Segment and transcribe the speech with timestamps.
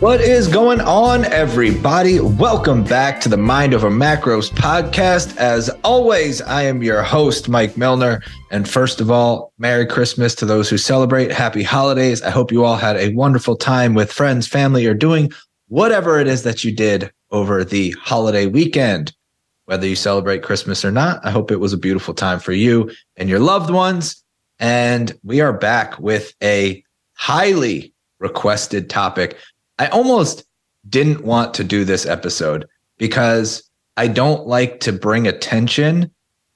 [0.00, 2.20] What is going on, everybody?
[2.20, 5.36] Welcome back to the Mind Over Macros podcast.
[5.36, 8.22] As always, I am your host, Mike Milner.
[8.50, 11.30] And first of all, Merry Christmas to those who celebrate.
[11.30, 12.22] Happy holidays.
[12.22, 15.32] I hope you all had a wonderful time with friends, family, or doing
[15.68, 19.14] whatever it is that you did over the holiday weekend.
[19.66, 22.90] Whether you celebrate Christmas or not, I hope it was a beautiful time for you
[23.18, 24.24] and your loved ones.
[24.58, 26.82] And we are back with a
[27.12, 29.36] highly requested topic
[29.80, 30.44] I almost
[30.90, 36.10] didn't want to do this episode because I don't like to bring attention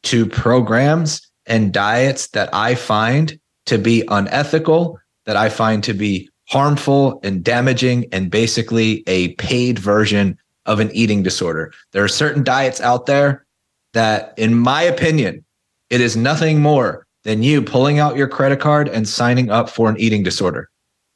[0.05, 6.29] to programs and diets that I find to be unethical, that I find to be
[6.51, 11.73] harmful and damaging, and basically a paid version of an eating disorder.
[11.93, 13.47] There are certain diets out there
[13.95, 15.43] that, in my opinion,
[15.89, 19.89] it is nothing more than you pulling out your credit card and signing up for
[19.89, 20.69] an eating disorder.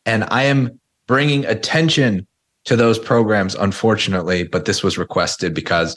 [0.06, 2.24] And I am bringing attention
[2.64, 5.96] to those programs, unfortunately, but this was requested because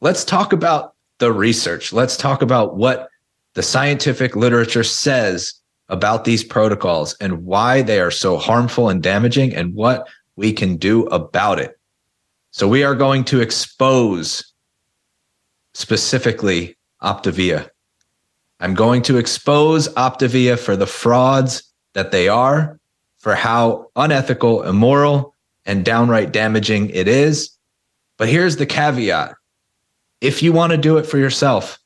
[0.00, 1.92] let's talk about the research.
[1.92, 3.08] Let's talk about what
[3.54, 5.54] the scientific literature says
[5.90, 10.76] about these protocols and why they are so harmful and damaging and what we can
[10.76, 11.78] do about it.
[12.50, 14.54] So we are going to expose
[15.74, 17.68] specifically Optavia.
[18.60, 22.79] I'm going to expose Optavia for the frauds that they are
[23.20, 27.50] for how unethical, immoral, and downright damaging it is.
[28.16, 29.34] But here's the caveat
[30.20, 31.78] if you want to do it for yourself,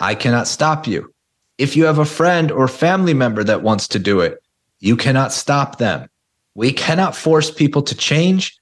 [0.00, 1.12] I cannot stop you.
[1.58, 4.42] If you have a friend or family member that wants to do it,
[4.80, 6.08] you cannot stop them.
[6.54, 8.56] We cannot force people to change.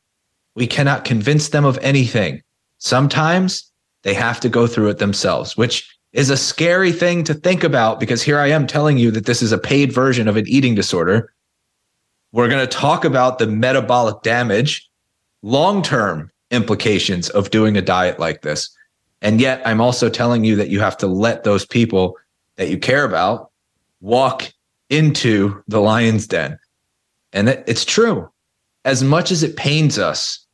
[0.54, 2.42] We cannot convince them of anything.
[2.78, 3.70] Sometimes
[4.02, 8.00] they have to go through it themselves, which is a scary thing to think about
[8.00, 10.74] because here I am telling you that this is a paid version of an eating
[10.74, 11.32] disorder
[12.32, 14.88] we're going to talk about the metabolic damage,
[15.42, 18.76] long term implications of doing a diet like this.
[19.22, 22.16] And yet, I'm also telling you that you have to let those people
[22.56, 23.50] that you care about
[24.00, 24.50] walk
[24.88, 26.58] into the lion's den.
[27.32, 28.30] And it's true.
[28.84, 30.46] As much as it pains us,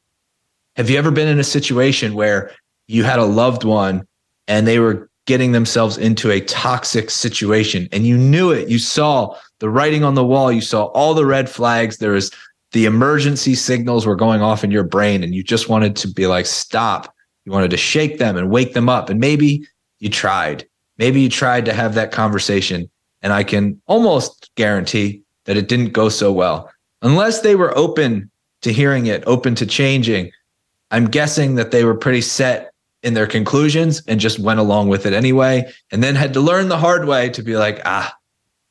[0.76, 2.50] have you ever been in a situation where
[2.86, 4.06] you had a loved one
[4.48, 8.68] and they were getting themselves into a toxic situation and you knew it?
[8.68, 10.52] You saw the writing on the wall.
[10.52, 11.98] You saw all the red flags.
[11.98, 12.30] There was
[12.72, 16.26] the emergency signals were going off in your brain, and you just wanted to be
[16.26, 17.12] like, stop.
[17.44, 19.08] You wanted to shake them and wake them up.
[19.08, 19.66] And maybe
[20.00, 20.66] you tried.
[20.98, 22.90] Maybe you tried to have that conversation.
[23.22, 26.70] And I can almost guarantee that it didn't go so well.
[27.02, 28.30] Unless they were open
[28.62, 30.32] to hearing it, open to changing,
[30.90, 35.06] I'm guessing that they were pretty set in their conclusions and just went along with
[35.06, 35.70] it anyway.
[35.92, 38.15] And then had to learn the hard way to be like, ah,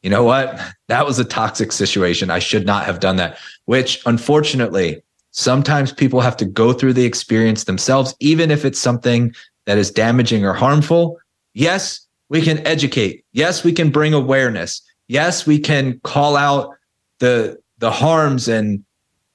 [0.06, 0.60] you know what?
[0.88, 2.30] That was a toxic situation.
[2.30, 5.02] I should not have done that, which unfortunately,
[5.32, 9.34] sometimes people have to go through the experience themselves, even if it's something
[9.66, 11.18] that is damaging or harmful.
[11.56, 13.26] Yes, we can educate.
[13.34, 14.80] Yes, we can bring awareness.
[15.08, 16.76] Yes, we can call out
[17.18, 18.86] the, the harms and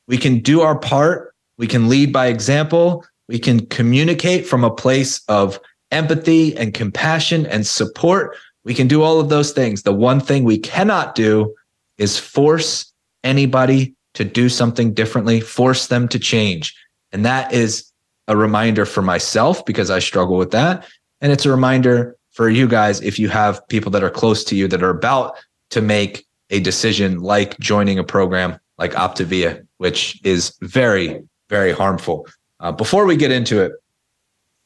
[0.06, 1.34] we can do our part.
[1.58, 3.04] We can lead by example.
[3.26, 5.58] We can communicate from a place of
[5.90, 9.82] empathy and compassion and support we can do all of those things.
[9.82, 11.54] The one thing we cannot do
[11.98, 12.92] is force
[13.24, 16.74] anybody to do something differently, force them to change.
[17.12, 17.90] And that is
[18.28, 20.86] a reminder for myself because I struggle with that.
[21.20, 24.56] And it's a reminder for you guys if you have people that are close to
[24.56, 25.36] you that are about
[25.70, 32.26] to make a decision like joining a program like Optavia, which is very, very harmful.
[32.60, 33.72] Uh, before we get into it,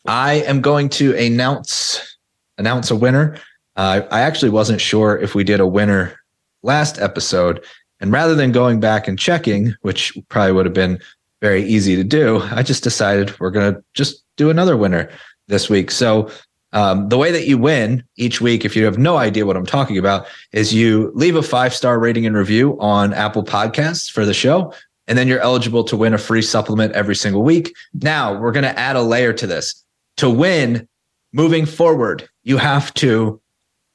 [0.06, 2.18] I am going to announce
[2.58, 3.36] announce a winner
[3.76, 6.18] uh, I actually wasn't sure if we did a winner
[6.62, 7.64] last episode.
[8.00, 10.98] And rather than going back and checking, which probably would have been
[11.40, 15.10] very easy to do, I just decided we're going to just do another winner
[15.48, 15.90] this week.
[15.90, 16.30] So
[16.72, 19.66] um, the way that you win each week, if you have no idea what I'm
[19.66, 24.24] talking about, is you leave a five star rating and review on Apple Podcasts for
[24.24, 24.72] the show.
[25.06, 27.74] And then you're eligible to win a free supplement every single week.
[27.92, 29.84] Now we're going to add a layer to this.
[30.18, 30.88] To win
[31.32, 33.40] moving forward, you have to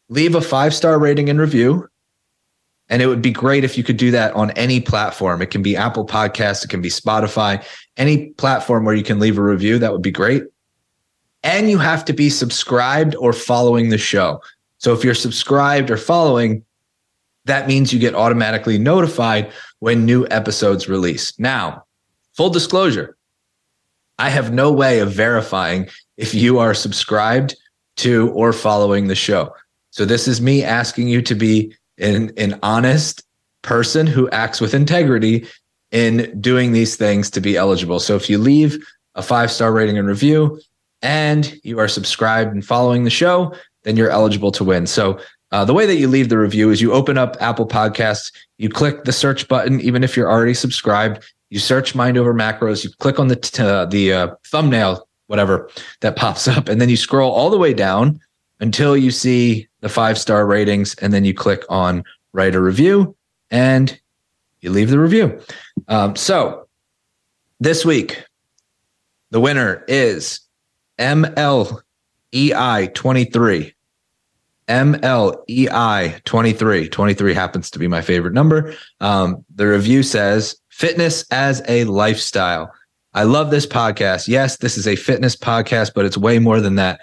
[0.09, 1.87] leave a five star rating and review.
[2.91, 5.43] And it would be great if you could do that on any platform.
[5.43, 7.63] It can be Apple Podcasts, it can be Spotify,
[7.97, 9.77] any platform where you can leave a review.
[9.77, 10.43] That would be great.
[11.43, 14.41] And you have to be subscribed or following the show.
[14.79, 16.65] So if you're subscribed or following,
[17.45, 21.37] that means you get automatically notified when new episodes release.
[21.39, 21.85] Now,
[22.33, 23.17] full disclosure,
[24.17, 27.55] I have no way of verifying if you are subscribed
[27.97, 29.53] to or following the show.
[29.91, 33.23] So this is me asking you to be an, an honest
[33.61, 35.45] person who acts with integrity
[35.91, 37.99] in doing these things to be eligible.
[37.99, 38.77] So if you leave
[39.15, 40.61] a five star rating and review
[41.01, 43.53] and you are subscribed and following the show,
[43.83, 44.85] then you're eligible to win.
[44.85, 45.19] So
[45.51, 48.69] uh, the way that you leave the review is you open up Apple Podcasts, you
[48.69, 51.23] click the search button, even if you're already subscribed.
[51.49, 55.69] You search Mind Over Macros, you click on the t- uh, the uh, thumbnail, whatever
[56.01, 58.19] that pops up, and then you scroll all the way down
[58.59, 62.03] until you see the five star ratings, and then you click on
[62.33, 63.15] write a review,
[63.49, 63.99] and
[64.61, 65.39] you leave the review.
[65.87, 66.67] Um, so
[67.59, 68.23] this week,
[69.31, 70.41] the winner is
[70.99, 73.73] MLEI23.
[74.67, 76.91] MLEI23.
[76.91, 78.75] 23 happens to be my favorite number.
[78.99, 82.71] Um, the review says fitness as a lifestyle.
[83.13, 84.27] I love this podcast.
[84.27, 86.99] Yes, this is a fitness podcast, but it's way more than that.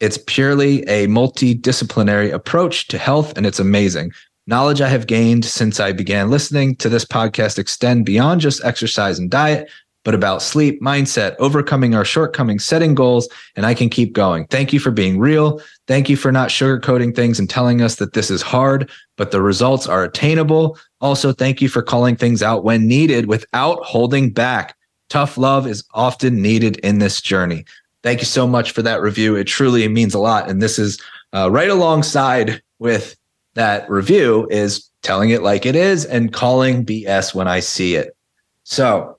[0.00, 4.12] It's purely a multidisciplinary approach to health, and it's amazing.
[4.46, 9.18] Knowledge I have gained since I began listening to this podcast extend beyond just exercise
[9.18, 9.68] and diet
[10.08, 14.46] but about sleep, mindset, overcoming our shortcomings, setting goals, and I can keep going.
[14.46, 15.60] Thank you for being real.
[15.86, 19.42] Thank you for not sugarcoating things and telling us that this is hard, but the
[19.42, 20.78] results are attainable.
[21.02, 24.74] Also, thank you for calling things out when needed without holding back.
[25.10, 27.66] Tough love is often needed in this journey.
[28.02, 29.36] Thank you so much for that review.
[29.36, 30.48] It truly means a lot.
[30.48, 31.00] And this is
[31.34, 33.16] uh, right alongside with
[33.54, 38.16] that review is telling it like it is and calling BS when I see it.
[38.62, 39.18] So,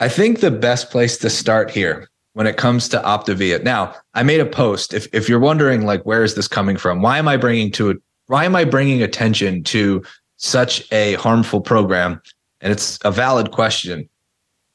[0.00, 3.62] I think the best place to start here when it comes to Optavia.
[3.62, 4.92] Now, I made a post.
[4.92, 7.00] If if you're wondering like where is this coming from?
[7.00, 7.98] Why am I bringing to it?
[8.26, 10.02] Why am I bringing attention to
[10.36, 12.20] such a harmful program?
[12.60, 14.08] And it's a valid question.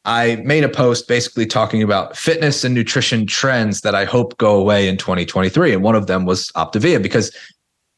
[0.05, 4.55] I made a post basically talking about fitness and nutrition trends that I hope go
[4.55, 7.35] away in 2023 and one of them was Optavia because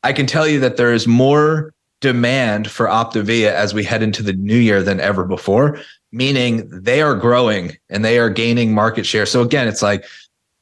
[0.04, 4.24] I can tell you that there is more demand for Optavia as we head into
[4.24, 5.80] the new year than ever before
[6.12, 9.26] meaning they are growing and they are gaining market share.
[9.26, 10.06] So again, it's like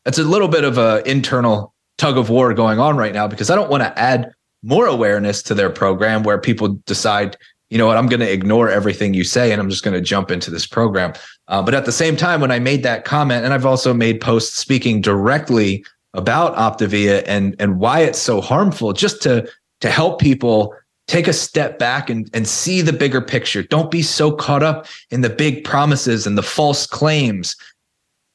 [0.05, 3.49] it's a little bit of a internal tug of war going on right now because
[3.49, 4.31] I don't want to add
[4.63, 7.37] more awareness to their program where people decide,
[7.69, 10.01] you know what, I'm going to ignore everything you say and I'm just going to
[10.01, 11.13] jump into this program.
[11.47, 14.21] Uh, but at the same time, when I made that comment, and I've also made
[14.21, 19.47] posts speaking directly about Optavia and and why it's so harmful, just to
[19.81, 20.75] to help people
[21.07, 23.63] take a step back and, and see the bigger picture.
[23.63, 27.55] Don't be so caught up in the big promises and the false claims.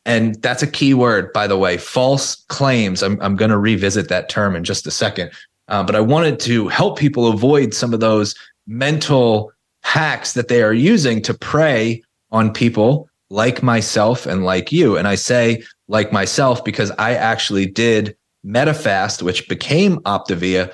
[0.04, 3.02] And that's a key word, by the way, false claims.
[3.02, 5.31] I'm, I'm going to revisit that term in just a second.
[5.69, 8.34] Uh, but I wanted to help people avoid some of those
[8.66, 9.52] mental
[9.82, 14.96] hacks that they are using to prey on people like myself and like you.
[14.96, 20.72] And I say like myself because I actually did Medifast, which became Optavia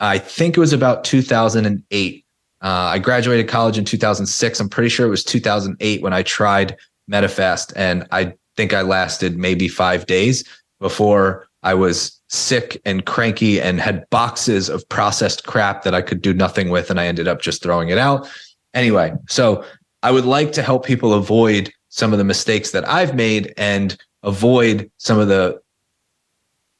[0.00, 2.24] I think it was about 2008.
[2.62, 4.60] Uh, I graduated college in 2006.
[4.60, 6.76] I'm pretty sure it was 2008 when I tried
[7.10, 10.44] Medifast, and I think I lasted maybe five days
[10.80, 16.22] before I was sick and cranky and had boxes of processed crap that I could
[16.22, 18.30] do nothing with, and I ended up just throwing it out.
[18.72, 19.64] Anyway, so
[20.04, 23.96] I would like to help people avoid some of the mistakes that I've made and
[24.22, 25.60] avoid some of the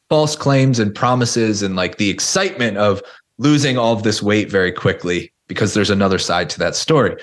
[0.08, 3.02] false claims and promises and like the excitement of
[3.38, 7.16] losing all of this weight very quickly because there's another side to that story.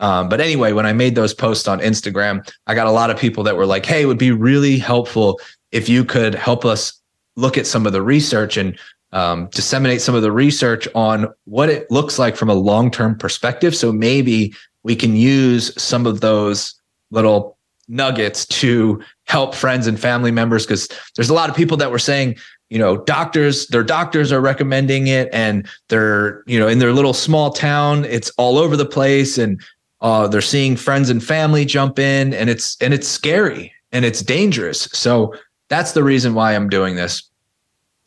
[0.00, 3.16] Um, but anyway, when I made those posts on Instagram, I got a lot of
[3.16, 5.40] people that were like, "Hey, it would be really helpful
[5.72, 7.00] if you could help us
[7.36, 8.78] look at some of the research and
[9.12, 13.74] um, disseminate some of the research on what it looks like from a long-term perspective.
[13.74, 16.74] So maybe we can use some of those
[17.10, 17.56] little
[17.88, 21.98] nuggets to help friends and family members because there's a lot of people that were
[21.98, 22.36] saying
[22.68, 27.12] you know doctors their doctors are recommending it and they're you know in their little
[27.12, 29.60] small town it's all over the place and
[30.00, 34.20] uh, they're seeing friends and family jump in and it's and it's scary and it's
[34.20, 35.32] dangerous so
[35.68, 37.30] that's the reason why i'm doing this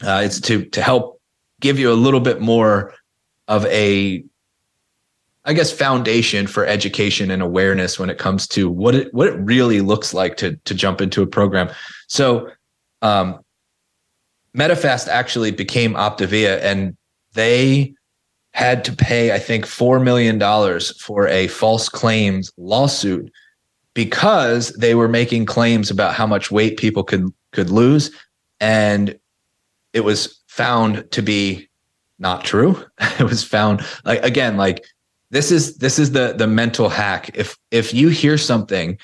[0.04, 1.20] uh, it's to to help
[1.60, 2.94] give you a little bit more
[3.48, 4.24] of a
[5.46, 9.36] I guess foundation for education and awareness when it comes to what it what it
[9.40, 11.70] really looks like to to jump into a program.
[12.08, 12.50] So
[13.02, 13.40] um
[14.56, 16.96] Medifast actually became Optavia and
[17.34, 17.94] they
[18.54, 20.40] had to pay, I think, $4 million
[20.98, 23.32] for a false claims lawsuit
[23.94, 28.12] because they were making claims about how much weight people could could lose.
[28.60, 29.18] And
[29.94, 31.70] it was found to be
[32.20, 32.84] not true.
[33.20, 34.86] it was found like again, like
[35.32, 38.98] this is this is the the mental hack if if you hear something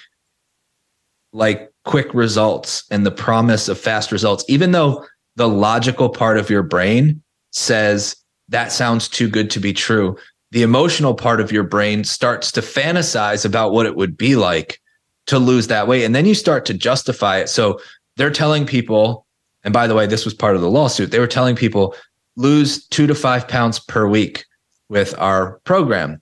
[1.34, 6.50] like quick results and the promise of fast results even though the logical part of
[6.50, 7.22] your brain
[7.52, 8.16] says
[8.48, 10.18] that sounds too good to be true
[10.52, 14.80] the emotional part of your brain starts to fantasize about what it would be like
[15.28, 16.04] to lose that weight.
[16.04, 17.50] And then you start to justify it.
[17.50, 17.80] So
[18.18, 19.26] they're telling people,
[19.64, 21.96] and by the way, this was part of the lawsuit, they were telling people
[22.36, 24.46] lose two to five pounds per week
[24.90, 26.22] with our program.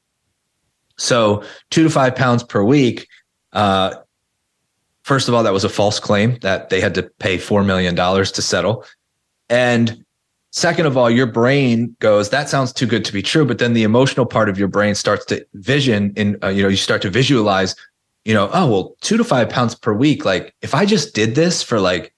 [0.97, 3.07] So two to five pounds per week.
[3.51, 3.95] Uh,
[5.03, 7.95] first of all, that was a false claim that they had to pay $4 million
[7.95, 8.85] to settle.
[9.49, 10.03] And
[10.51, 13.45] second of all, your brain goes, that sounds too good to be true.
[13.45, 16.69] But then the emotional part of your brain starts to vision in, uh, you know,
[16.69, 17.75] you start to visualize,
[18.25, 20.25] you know, oh, well, two to five pounds per week.
[20.25, 22.13] Like if I just did this for like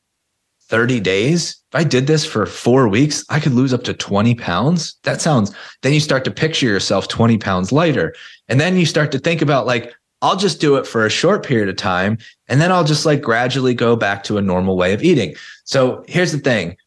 [0.67, 4.35] 30 days, if I did this for four weeks, I could lose up to 20
[4.35, 4.97] pounds.
[5.03, 8.15] That sounds, then you start to picture yourself 20 pounds lighter.
[8.47, 11.45] And then you start to think about like, I'll just do it for a short
[11.45, 12.17] period of time.
[12.47, 15.35] And then I'll just like gradually go back to a normal way of eating.
[15.65, 16.77] So here's the thing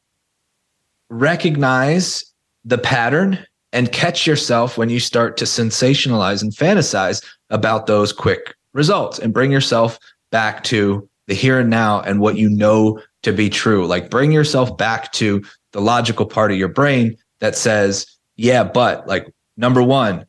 [1.10, 2.25] recognize
[2.64, 3.38] the pattern
[3.72, 9.32] and catch yourself when you start to sensationalize and fantasize about those quick results and
[9.32, 9.98] bring yourself
[10.30, 13.87] back to the here and now and what you know to be true.
[13.87, 18.06] Like bring yourself back to the logical part of your brain that says,
[18.37, 20.26] yeah, but like number one,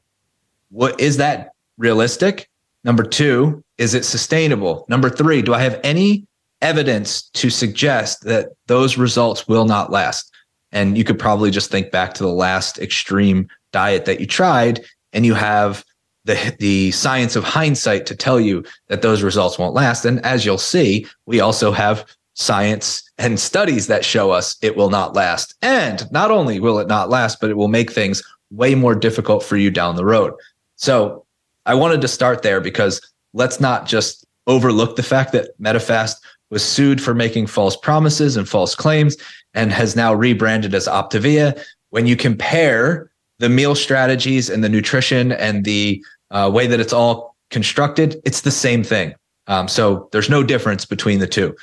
[0.69, 2.49] what is that realistic?
[2.83, 4.85] Number two, is it sustainable?
[4.89, 6.27] Number three, do I have any
[6.61, 10.31] evidence to suggest that those results will not last?
[10.71, 14.81] And you could probably just think back to the last extreme diet that you tried,
[15.13, 15.83] and you have
[16.25, 20.05] the the science of hindsight to tell you that those results won't last.
[20.05, 24.89] And as you'll see, we also have science and studies that show us it will
[24.89, 25.55] not last.
[25.61, 29.43] And not only will it not last, but it will make things way more difficult
[29.43, 30.33] for you down the road.
[30.75, 31.25] So
[31.65, 33.01] I wanted to start there because
[33.33, 36.15] let's not just overlook the fact that Medifast
[36.49, 39.17] was sued for making false promises and false claims
[39.53, 41.61] and has now rebranded as Optavia.
[41.91, 43.08] When you compare
[43.39, 48.41] the meal strategies and the nutrition and the uh, way that it's all constructed, it's
[48.41, 49.15] the same thing.
[49.47, 51.55] Um, so there's no difference between the two.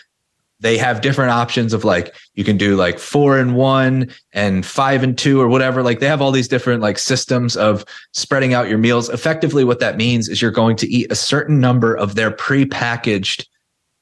[0.58, 5.02] They have different options of like you can do like four and one and five
[5.02, 5.82] and two or whatever.
[5.82, 9.10] Like they have all these different like systems of spreading out your meals.
[9.10, 13.46] Effectively what that means is you're going to eat a certain number of their pre-packaged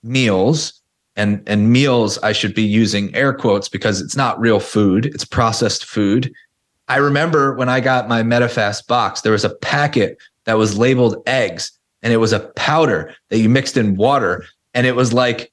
[0.03, 0.81] meals.
[1.17, 5.07] And and meals i should be using air quotes because it's not real food.
[5.07, 6.33] It's processed food
[6.89, 11.23] i remember when i got my Medifast box there was a packet that was labeled
[11.27, 11.73] eggs
[12.03, 15.53] and it was a powder that you mixed in water and it was like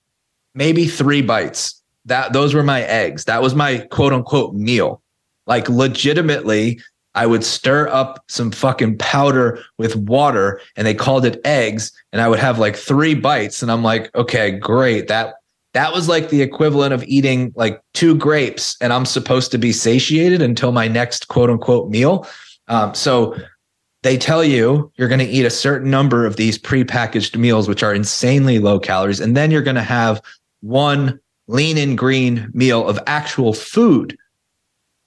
[0.53, 1.81] maybe three bites.
[2.05, 3.25] That those were my eggs.
[3.25, 5.01] That was my quote unquote meal.
[5.47, 6.81] Like legitimately,
[7.13, 11.91] I would stir up some fucking powder with water and they called it eggs.
[12.11, 13.61] And I would have like three bites.
[13.61, 15.07] And I'm like, okay, great.
[15.07, 15.35] That
[15.73, 19.71] that was like the equivalent of eating like two grapes and I'm supposed to be
[19.71, 22.27] satiated until my next quote unquote meal.
[22.67, 23.35] Um, so
[24.03, 27.83] they tell you you're going to eat a certain number of these prepackaged meals, which
[27.83, 29.19] are insanely low calories.
[29.19, 30.21] And then you're going to have
[30.61, 34.17] one lean and green meal of actual food.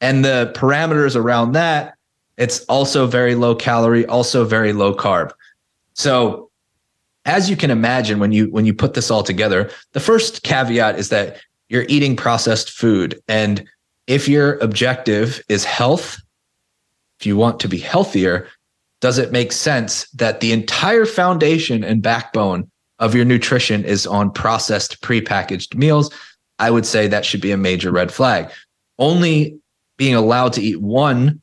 [0.00, 1.94] And the parameters around that,
[2.36, 5.32] it's also very low calorie, also very low carb.
[5.94, 6.50] So
[7.24, 10.98] as you can imagine when you when you put this all together, the first caveat
[10.98, 13.64] is that you're eating processed food and
[14.06, 16.20] if your objective is health,
[17.18, 18.48] if you want to be healthier,
[19.00, 24.30] does it make sense that the entire foundation and backbone of your nutrition is on
[24.30, 26.10] processed prepackaged meals,
[26.58, 28.50] I would say that should be a major red flag.
[28.98, 29.58] Only
[29.96, 31.40] being allowed to eat one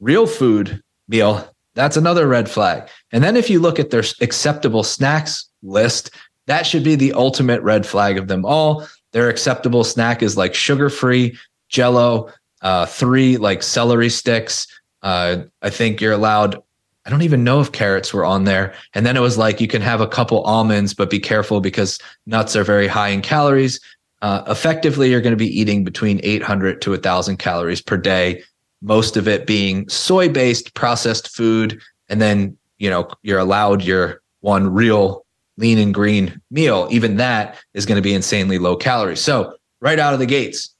[0.00, 2.88] real food meal, that's another red flag.
[3.12, 6.10] And then if you look at their acceptable snacks list,
[6.46, 8.88] that should be the ultimate red flag of them all.
[9.12, 14.66] Their acceptable snack is like sugar free, jello, uh, three like celery sticks.
[15.02, 16.60] Uh, I think you're allowed
[17.06, 18.74] I don't even know if carrots were on there.
[18.94, 22.00] And then it was like you can have a couple almonds, but be careful because
[22.26, 23.78] nuts are very high in calories.
[24.22, 28.42] Uh, effectively, you're going to be eating between 800 to 1,000 calories per day,
[28.82, 31.80] most of it being soy based processed food.
[32.08, 35.24] And then, you know, you're allowed your one real
[35.56, 36.86] lean and green meal.
[36.90, 39.16] Even that is going to be insanely low calorie.
[39.16, 40.74] So, right out of the gates,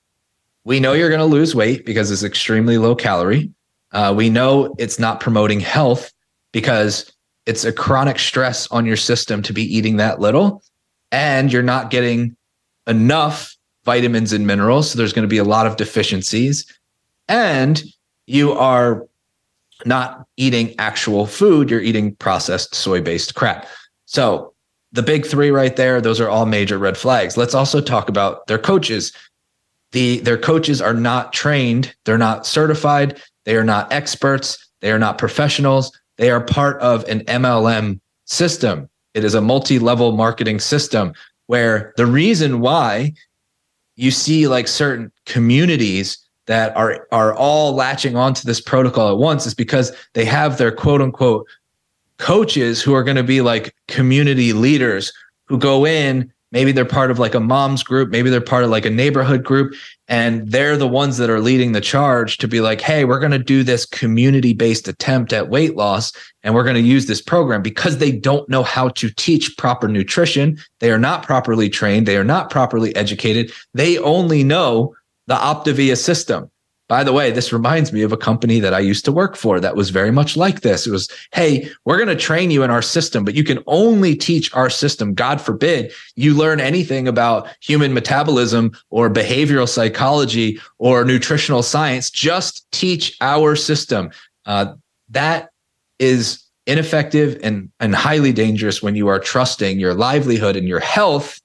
[0.65, 3.51] we know you're going to lose weight because it's extremely low calorie.
[3.93, 6.13] Uh, we know it's not promoting health
[6.53, 7.13] because
[7.47, 10.63] it's a chronic stress on your system to be eating that little
[11.13, 12.37] and you're not getting
[12.87, 14.91] enough vitamins and minerals.
[14.91, 16.67] So there's going to be a lot of deficiencies
[17.29, 17.83] and
[18.27, 19.07] you are
[19.85, 21.71] not eating actual food.
[21.71, 23.67] You're eating processed soy based crap.
[24.07, 24.53] So
[24.93, 27.37] the big three right there, those are all major red flags.
[27.37, 29.13] Let's also talk about their coaches.
[29.93, 31.95] The, their coaches are not trained.
[32.05, 33.21] They're not certified.
[33.45, 35.93] They are not experts They are not professionals.
[36.17, 38.89] They are part of an MLM system.
[39.15, 41.13] It is a multi level marketing system
[41.47, 43.13] where the reason why
[43.95, 49.47] you see like certain communities that are are all latching onto this protocol at once
[49.47, 51.47] is because they have their quote unquote
[52.19, 55.13] coaches who are going to be like community leaders
[55.47, 58.71] who go in maybe they're part of like a mom's group maybe they're part of
[58.71, 59.75] like a neighborhood group
[60.09, 63.33] and they're the ones that are leading the charge to be like hey we're going
[63.33, 66.13] to do this community based attempt at weight loss
[66.47, 69.89] and we're going to use this program because they don't know how to teach proper
[69.89, 70.57] nutrition.
[70.79, 72.07] They are not properly trained.
[72.07, 73.51] They are not properly educated.
[73.75, 74.95] They only know
[75.27, 76.51] the optavia system
[76.89, 79.59] by the way, this reminds me of a company that I used to work for
[79.59, 80.87] that was very much like this.
[80.87, 84.15] It was, hey, we're going to train you in our system, but you can only
[84.15, 85.13] teach our system.
[85.13, 92.09] God forbid you learn anything about human metabolism or behavioral psychology or nutritional science.
[92.09, 94.11] Just teach our system.
[94.45, 94.75] Uh,
[95.09, 95.51] that
[95.99, 101.41] is ineffective and, and highly dangerous when you are trusting your livelihood and your health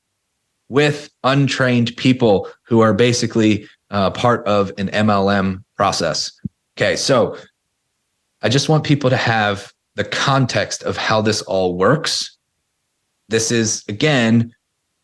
[0.72, 6.32] with untrained people who are basically uh, part of an MLM process.
[6.78, 7.38] Okay, so
[8.42, 12.38] I just want people to have the context of how this all works.
[13.28, 14.56] This is, again,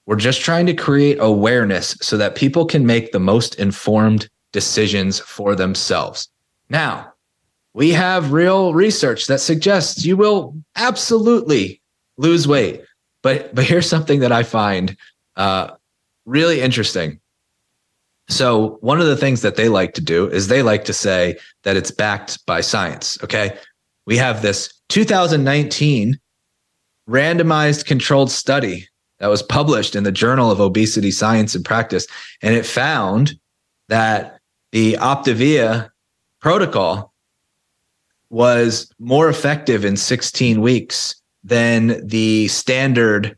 [0.05, 5.19] we're just trying to create awareness so that people can make the most informed decisions
[5.19, 6.29] for themselves.
[6.69, 7.11] Now,
[7.73, 11.81] we have real research that suggests you will absolutely
[12.15, 12.83] lose weight.
[13.21, 14.95] But but here's something that I find
[15.37, 15.71] uh,
[16.25, 17.19] really interesting.
[18.29, 21.37] So, one of the things that they like to do is they like to say
[21.63, 23.17] that it's backed by science.
[23.23, 23.57] Okay.
[24.05, 26.19] We have this 2019
[27.09, 28.87] randomized controlled study
[29.19, 32.05] that was published in the Journal of Obesity Science and Practice.
[32.41, 33.33] And it found
[33.87, 34.39] that
[34.71, 35.89] the Optavia
[36.41, 37.13] protocol
[38.29, 43.37] was more effective in 16 weeks than the standard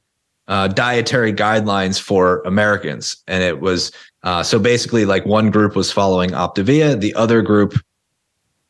[0.50, 3.18] uh, dietary guidelines for Americans.
[3.28, 3.92] And it was
[4.24, 7.76] uh, so basically, like one group was following Optavia, the other group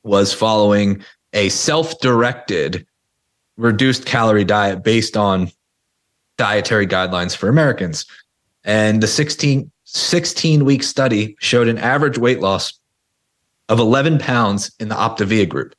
[0.03, 1.03] was following
[1.34, 2.86] a self directed
[3.58, 5.51] reduced calorie diet based on
[6.38, 8.06] dietary guidelines for Americans.
[8.63, 12.80] And the 16, 16 week study showed an average weight loss
[13.67, 15.75] of 11 pounds in the Optavia group.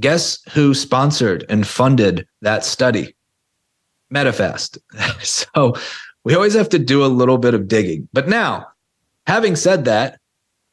[0.00, 3.14] Guess who sponsored and funded that study?
[4.12, 4.78] Medifast.
[5.22, 5.74] so
[6.24, 8.08] we always have to do a little bit of digging.
[8.12, 8.66] But now,
[9.26, 10.20] having said that,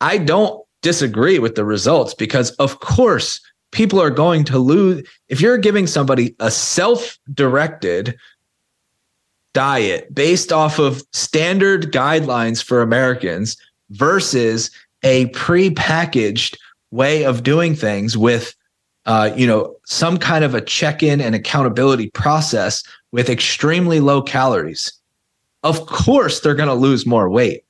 [0.02, 5.08] I don't disagree with the results because, of course, people are going to lose.
[5.28, 8.18] If you're giving somebody a self directed
[9.54, 13.58] diet based off of standard guidelines for Americans
[13.90, 14.70] versus
[15.04, 16.58] a pre-packaged
[16.92, 18.56] way of doing things with
[19.06, 25.00] uh, you know some kind of a check-in and accountability process with extremely low calories
[25.64, 27.64] of course they're going to lose more weight.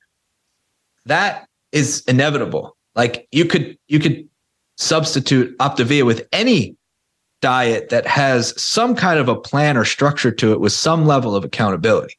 [1.06, 2.76] That is inevitable.
[2.94, 4.28] Like you could you could
[4.76, 6.76] substitute optavia with any
[7.40, 11.34] diet that has some kind of a plan or structure to it with some level
[11.34, 12.14] of accountability.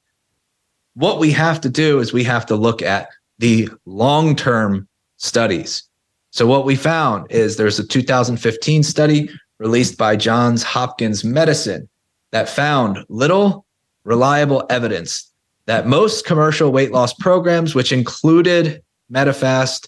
[0.96, 5.84] What we have to do is we have to look at the long-term studies.
[6.32, 9.30] So what we found is there's a 2015 study
[9.60, 11.88] released by Johns Hopkins Medicine
[12.32, 13.66] that found little
[14.04, 15.32] reliable evidence
[15.68, 19.88] that most commercial weight loss programs, which included Medifast,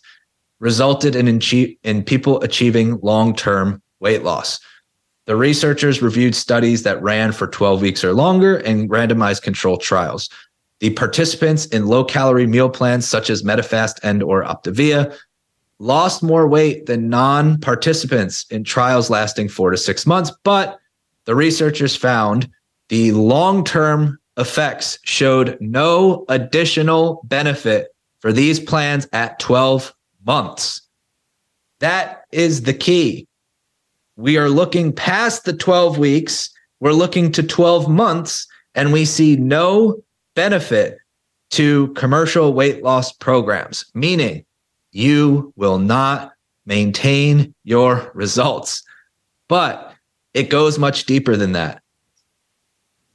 [0.59, 1.27] resulted in,
[1.83, 4.59] in people achieving long term weight loss.
[5.25, 10.29] The researchers reviewed studies that ran for 12 weeks or longer and randomized control trials.
[10.79, 15.17] The participants in low calorie meal plans such as Medifast and or Optavia
[15.79, 20.31] lost more weight than non participants in trials lasting four to six months.
[20.43, 20.79] But
[21.25, 22.49] the researchers found
[22.89, 29.93] the long term effects showed no additional benefit for these plans at 12
[30.25, 30.81] months.
[31.79, 33.27] That is the key.
[34.15, 39.35] We are looking past the 12 weeks, we're looking to 12 months, and we see
[39.35, 40.01] no
[40.35, 40.97] benefit
[41.51, 44.45] to commercial weight loss programs, meaning
[44.91, 46.31] you will not
[46.65, 48.83] maintain your results.
[49.49, 49.93] But
[50.33, 51.81] it goes much deeper than that.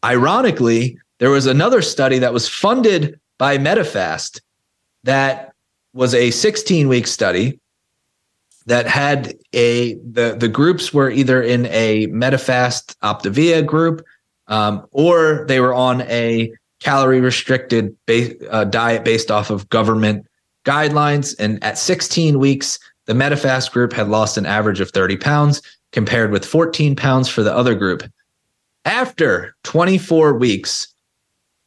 [0.05, 4.41] Ironically, there was another study that was funded by Medifast
[5.05, 5.53] that
[5.93, 7.59] was a 16 week study
[8.67, 14.05] that had a the the groups were either in a Medifast Optavia group
[14.49, 17.97] um, or they were on a calorie restricted
[18.51, 20.27] uh, diet based off of government
[20.65, 21.35] guidelines.
[21.39, 25.63] And at 16 weeks, the Medifast group had lost an average of 30 pounds.
[25.93, 28.03] Compared with 14 pounds for the other group.
[28.85, 30.89] After 24 weeks,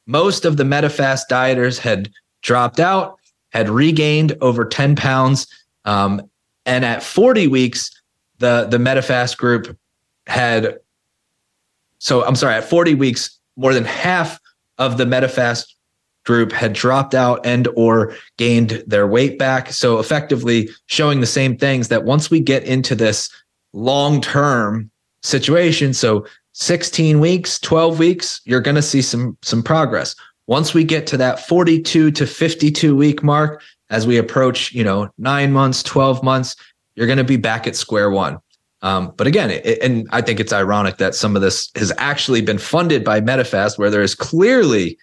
[0.06, 5.48] most of the Medifast dieters had dropped out, had regained over 10 pounds.
[5.86, 6.22] Um,
[6.66, 7.92] and at 40 weeks,
[8.40, 9.78] the, the Medifast group
[10.28, 10.78] had,
[12.00, 14.40] so I'm sorry, at 40 weeks, more than half
[14.78, 15.74] of the Medifast
[16.26, 21.58] group had dropped out and or gained their weight back so effectively showing the same
[21.58, 23.30] things that once we get into this
[23.74, 24.90] long term
[25.24, 25.94] situation.
[25.94, 30.16] So 16 weeks 12 weeks you're going to see some some progress.
[30.48, 35.10] Once we get to that 42 to 52 week mark as we approach you know
[35.18, 36.56] 9 months 12 months
[36.96, 38.38] you're going to be back at square one.
[38.82, 42.42] Um, but again, it, and I think it's ironic that some of this has actually
[42.42, 44.98] been funded by Medifast, where there is clearly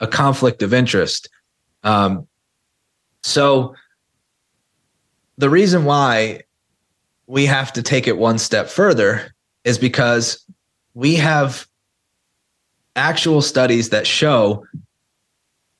[0.00, 1.28] a conflict of interest.
[1.82, 2.26] Um,
[3.22, 3.74] so
[5.38, 6.42] the reason why
[7.32, 10.44] we have to take it one step further is because
[10.92, 11.66] we have
[12.94, 14.62] actual studies that show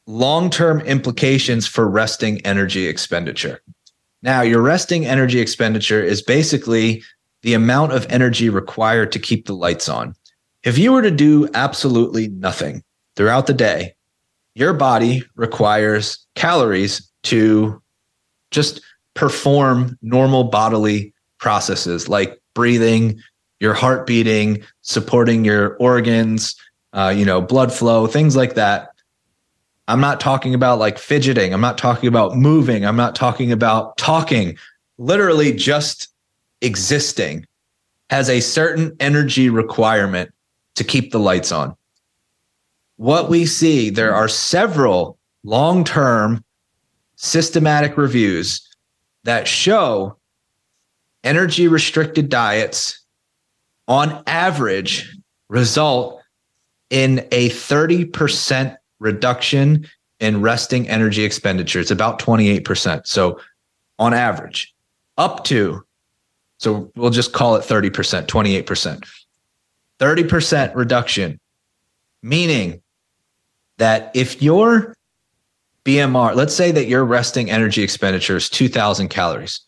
[0.06, 3.60] long-term implications for resting energy expenditure.
[4.22, 7.02] Now, your resting energy expenditure is basically
[7.42, 10.14] the amount of energy required to keep the lights on.
[10.62, 12.82] If you were to do absolutely nothing
[13.14, 13.94] throughout the day,
[14.54, 17.82] your body requires calories to
[18.50, 18.80] just
[19.12, 21.12] perform normal bodily
[21.42, 23.20] processes like breathing,
[23.61, 26.57] your heart beating, supporting your organs,
[26.94, 28.88] uh, you know, blood flow, things like that.
[29.88, 31.52] I'm not talking about like fidgeting.
[31.52, 32.87] I'm not talking about moving.
[32.87, 34.57] I'm not talking about talking.
[34.96, 36.09] Literally just
[36.62, 37.46] existing
[38.09, 40.33] has a certain energy requirement
[40.76, 41.76] to keep the lights on
[43.02, 46.44] what we see, there are several long term
[47.16, 48.68] systematic reviews
[49.24, 50.16] that show
[51.24, 53.04] energy restricted diets
[53.88, 55.16] on average
[55.48, 56.22] result
[56.90, 59.87] in a 30% reduction
[60.20, 61.80] in resting energy expenditure.
[61.80, 63.06] It's about 28%.
[63.06, 63.40] So
[63.98, 64.74] on average,
[65.18, 65.85] up to,
[66.58, 69.04] so we'll just call it 30%, 28%.
[69.98, 71.40] 30% reduction,
[72.22, 72.82] meaning
[73.78, 74.94] that if your
[75.85, 79.61] BMR, let's say that your resting energy expenditure is 2000 calories.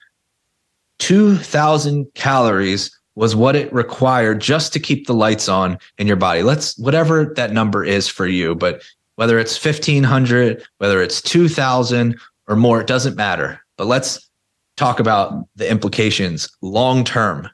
[1.05, 6.43] 2000 calories was what it required just to keep the lights on in your body.
[6.43, 8.83] Let's whatever that number is for you, but
[9.17, 13.61] whether it's 1500, whether it's 2000 or more, it doesn't matter.
[13.77, 14.31] But let's
[14.77, 17.51] talk about the implications long term.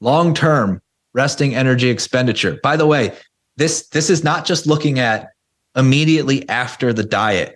[0.00, 2.58] Long term resting energy expenditure.
[2.60, 3.16] By the way,
[3.54, 5.28] this this is not just looking at
[5.76, 7.54] immediately after the diet.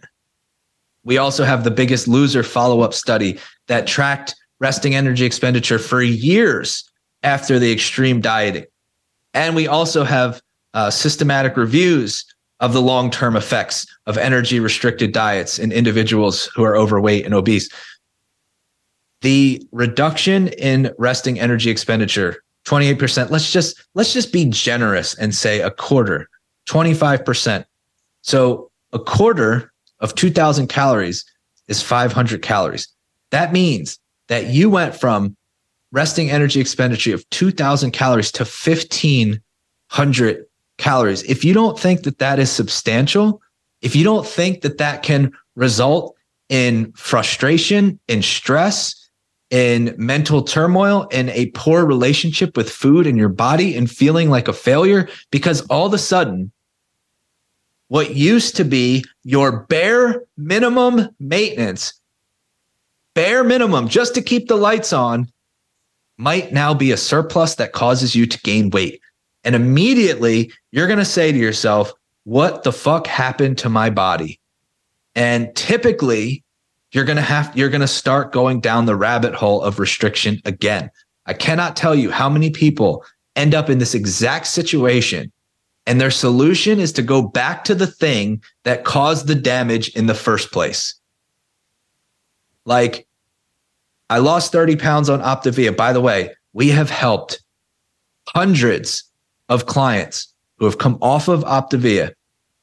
[1.03, 6.01] We also have the biggest loser follow up study that tracked resting energy expenditure for
[6.01, 6.91] years
[7.23, 8.65] after the extreme dieting.
[9.35, 10.41] And we also have
[10.73, 12.25] uh, systematic reviews
[12.61, 17.35] of the long term effects of energy restricted diets in individuals who are overweight and
[17.35, 17.69] obese.
[19.21, 25.61] The reduction in resting energy expenditure 28% let's just let's just be generous and say
[25.61, 26.27] a quarter
[26.67, 27.67] 25%
[28.23, 31.27] so a quarter of 2000 calories
[31.69, 32.89] is 500 calories.
[33.31, 33.99] That means
[34.29, 35.37] that you went from
[35.93, 40.47] resting energy expenditure of 2000 calories to 1500
[40.79, 41.23] calories.
[41.23, 43.41] If you don't think that that is substantial,
[43.81, 46.17] if you don't think that that can result
[46.49, 49.09] in frustration, in stress,
[49.51, 54.49] in mental turmoil, in a poor relationship with food and your body, and feeling like
[54.49, 56.51] a failure, because all of a sudden
[57.89, 62.01] what used to be your bare minimum maintenance,
[63.15, 65.29] bare minimum just to keep the lights on,
[66.17, 69.01] might now be a surplus that causes you to gain weight.
[69.45, 71.93] And immediately you're going to say to yourself,
[72.25, 74.41] what the fuck happened to my body?
[75.15, 76.43] And typically
[76.93, 80.41] you're going to have, you're going to start going down the rabbit hole of restriction
[80.45, 80.91] again.
[81.27, 83.05] I cannot tell you how many people
[83.37, 85.33] end up in this exact situation
[85.87, 90.07] and their solution is to go back to the thing that caused the damage in
[90.07, 90.95] the first place.
[92.67, 93.07] Like,
[94.11, 95.77] I lost 30 pounds on Optavia.
[95.77, 97.43] By the way, we have helped
[98.29, 99.05] hundreds
[99.49, 102.13] of clients who have come off of Optavia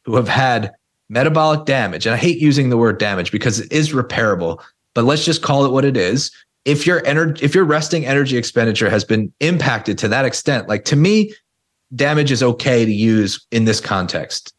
[0.06, 0.72] who have had
[1.10, 2.06] metabolic damage.
[2.06, 5.66] And I hate using the word damage because it is repairable, but let's just call
[5.66, 6.32] it what it is.
[6.64, 10.86] If your energy, if your resting energy expenditure has been impacted to that extent, like
[10.86, 11.34] to me,
[11.96, 14.54] damage is okay to use in this context.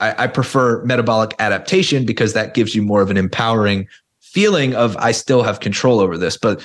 [0.00, 3.86] I, I, prefer metabolic adaptation because that gives you more of an empowering
[4.34, 6.36] feeling of I still have control over this.
[6.36, 6.60] But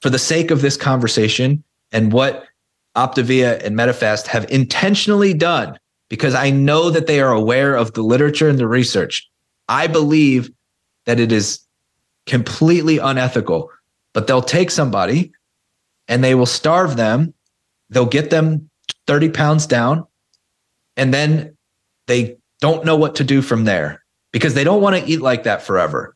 [0.00, 2.44] for the sake of this conversation, and what
[2.96, 8.02] Optavia and Medifast have intentionally done because I know that they are aware of the
[8.02, 9.30] literature and the research.
[9.68, 10.50] I believe
[11.06, 11.60] that it is
[12.26, 13.70] completely unethical,
[14.12, 15.32] but they'll take somebody
[16.08, 17.32] and they will starve them.
[17.88, 18.68] They'll get them
[19.06, 20.06] 30 pounds down
[20.96, 21.56] and then
[22.06, 25.44] they don't know what to do from there because they don't want to eat like
[25.44, 26.14] that forever.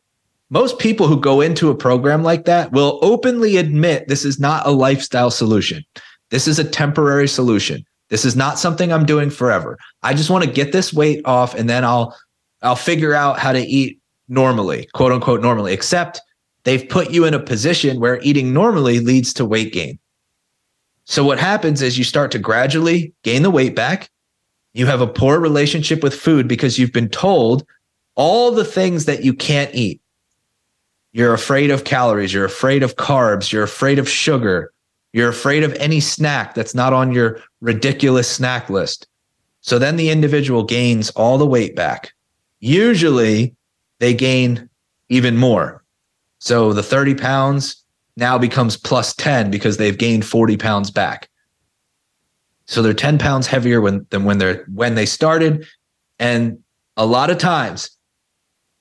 [0.49, 4.65] Most people who go into a program like that will openly admit this is not
[4.65, 5.83] a lifestyle solution.
[6.29, 7.83] This is a temporary solution.
[8.09, 9.77] This is not something I'm doing forever.
[10.03, 12.17] I just want to get this weight off and then I'll
[12.61, 16.21] I'll figure out how to eat normally, quote unquote normally, except
[16.63, 19.99] they've put you in a position where eating normally leads to weight gain.
[21.03, 24.09] So what happens is you start to gradually gain the weight back.
[24.73, 27.65] You have a poor relationship with food because you've been told
[28.15, 30.01] all the things that you can't eat.
[31.17, 34.71] You're afraid of calories, you're afraid of carbs, you're afraid of sugar,
[35.13, 39.07] you're afraid of any snack that's not on your ridiculous snack list.
[39.61, 42.13] So then the individual gains all the weight back.
[42.59, 43.55] Usually
[43.97, 44.69] they gain
[45.09, 45.83] even more.
[46.37, 47.83] So the 30 pounds
[48.15, 51.29] now becomes plus 10 because they've gained 40 pounds back.
[52.67, 55.65] So they're 10 pounds heavier when, than when they're when they started.
[56.19, 56.59] And
[56.95, 57.89] a lot of times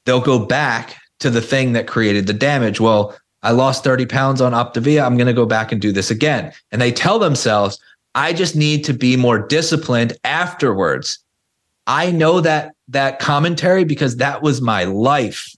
[0.05, 2.81] they'll go back to the thing that created the damage.
[2.81, 5.05] Well, I lost 30 pounds on Optavia.
[5.05, 6.53] I'm going to go back and do this again.
[6.73, 7.79] And they tell themselves,
[8.15, 11.19] I just need to be more disciplined afterwards.
[11.87, 15.55] I know that that commentary because that was my life.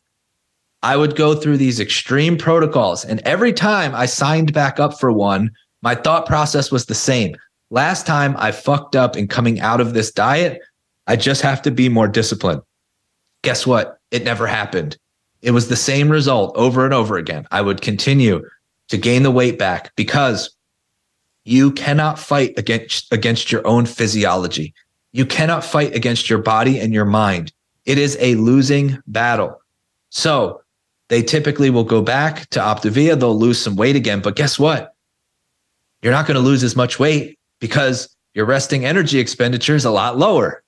[0.82, 5.10] I would go through these extreme protocols and every time I signed back up for
[5.12, 5.50] one,
[5.82, 7.36] my thought process was the same.
[7.70, 10.60] Last time I fucked up in coming out of this diet,
[11.06, 12.62] I just have to be more disciplined.
[13.42, 13.98] Guess what?
[14.10, 14.96] It never happened.
[15.42, 17.46] It was the same result over and over again.
[17.50, 18.44] I would continue
[18.88, 20.54] to gain the weight back because
[21.44, 24.74] you cannot fight against against your own physiology.
[25.12, 27.52] You cannot fight against your body and your mind.
[27.86, 29.60] It is a losing battle.
[30.10, 30.62] So
[31.08, 33.18] they typically will go back to Optavia.
[33.18, 34.20] They'll lose some weight again.
[34.20, 34.94] But guess what?
[36.02, 39.90] You're not going to lose as much weight because your resting energy expenditure is a
[39.90, 40.62] lot lower.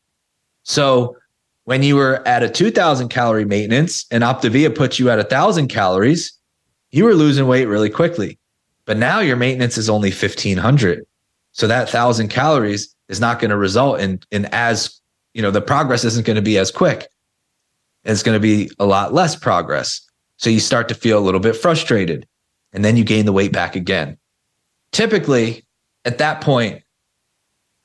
[0.63, 1.17] So
[1.65, 5.69] when you were at a 2000 calorie maintenance and Optavia puts you at a thousand
[5.69, 6.33] calories,
[6.91, 8.39] you were losing weight really quickly.
[8.87, 11.07] But now your maintenance is only 1500.
[11.53, 15.01] So that thousand calories is not going to result in, in as,
[15.35, 17.09] you know, the progress isn't going to be as quick.
[18.05, 20.01] It's going to be a lot less progress.
[20.39, 22.27] So you start to feel a little bit frustrated
[22.73, 24.17] and then you gain the weight back again.
[24.93, 25.65] Typically,
[26.05, 26.83] at that point,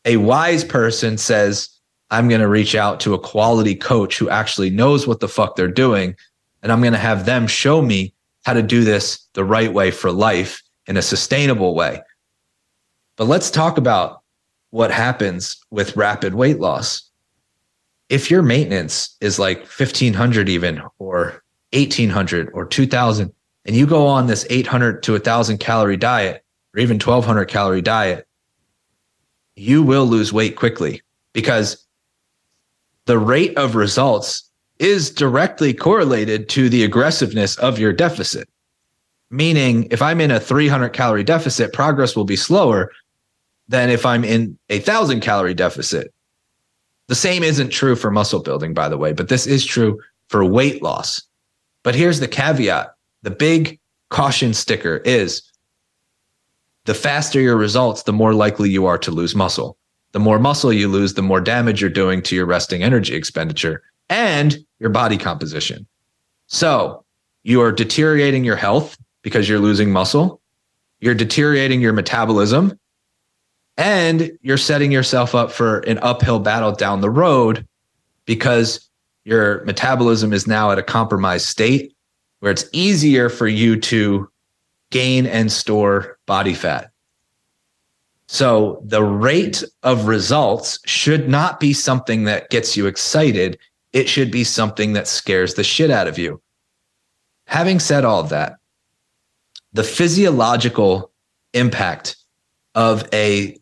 [0.05, 1.69] a wise person says,
[2.11, 5.55] I'm going to reach out to a quality coach who actually knows what the fuck
[5.55, 6.15] they're doing.
[6.61, 8.13] And I'm going to have them show me
[8.45, 12.01] how to do this the right way for life in a sustainable way.
[13.17, 14.21] But let's talk about
[14.69, 17.09] what happens with rapid weight loss.
[18.09, 23.33] If your maintenance is like 1500 even or 1800 or 2000
[23.65, 26.43] and you go on this 800 to 1000 calorie diet
[26.75, 28.27] or even 1200 calorie diet,
[29.55, 31.01] you will lose weight quickly
[31.33, 31.84] because
[33.05, 38.49] the rate of results is directly correlated to the aggressiveness of your deficit.
[39.29, 42.91] Meaning, if I'm in a 300 calorie deficit, progress will be slower
[43.67, 46.13] than if I'm in a thousand calorie deficit.
[47.07, 50.43] The same isn't true for muscle building, by the way, but this is true for
[50.43, 51.21] weight loss.
[51.83, 55.41] But here's the caveat the big caution sticker is
[56.85, 59.77] the faster your results, the more likely you are to lose muscle
[60.15, 63.83] the more muscle you lose, the more damage you're doing to your resting energy expenditure
[64.07, 65.85] and your body composition.
[66.47, 67.03] So
[67.43, 70.39] you are deteriorating your health because you're losing muscle.
[71.01, 72.79] You're deteriorating your metabolism
[73.75, 77.67] and you're setting yourself up for an uphill battle down the road
[78.23, 78.89] because
[79.25, 81.93] your metabolism is now at a compromised state
[82.39, 84.29] where it's easier for you to
[84.91, 86.91] gain and store body fat.
[88.27, 93.59] So the rate of results should not be something that gets you excited.
[93.93, 96.41] It should be something that scares the shit out of you.
[97.47, 98.57] Having said all of that,
[99.73, 101.11] the physiological
[101.53, 102.15] impact
[102.73, 103.57] of a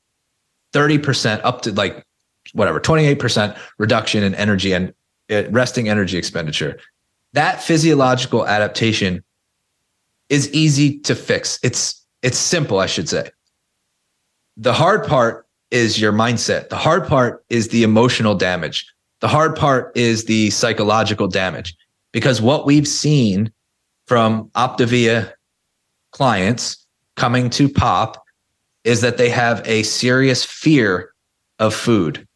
[0.74, 2.06] 30% up to like
[2.54, 4.94] whatever, 28% reduction in energy and
[5.30, 6.80] uh, resting energy expenditure,
[7.34, 9.24] that physiological adaptation
[10.30, 11.60] is easy to fix.
[11.64, 13.30] It's it's simple, I should say
[14.58, 16.70] the hard part is your mindset.
[16.70, 18.86] The hard part is the emotional damage.
[19.22, 21.76] The hard part is the psychological damage
[22.12, 23.52] because what we've seen
[24.08, 25.32] from Optavia
[26.12, 26.86] clients
[27.16, 28.24] coming to pop
[28.84, 31.14] is that they have a serious fear
[31.60, 32.28] of food.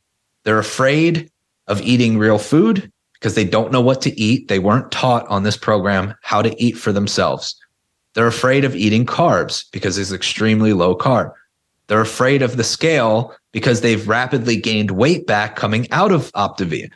[0.44, 1.30] They're afraid
[1.68, 4.48] of eating real food because they don't know what to eat.
[4.48, 7.56] They weren't taught on this program how to eat for themselves.
[8.14, 11.34] They're afraid of eating carbs because it's extremely low carb.
[11.88, 16.90] They're afraid of the scale because they've rapidly gained weight back coming out of Optavia.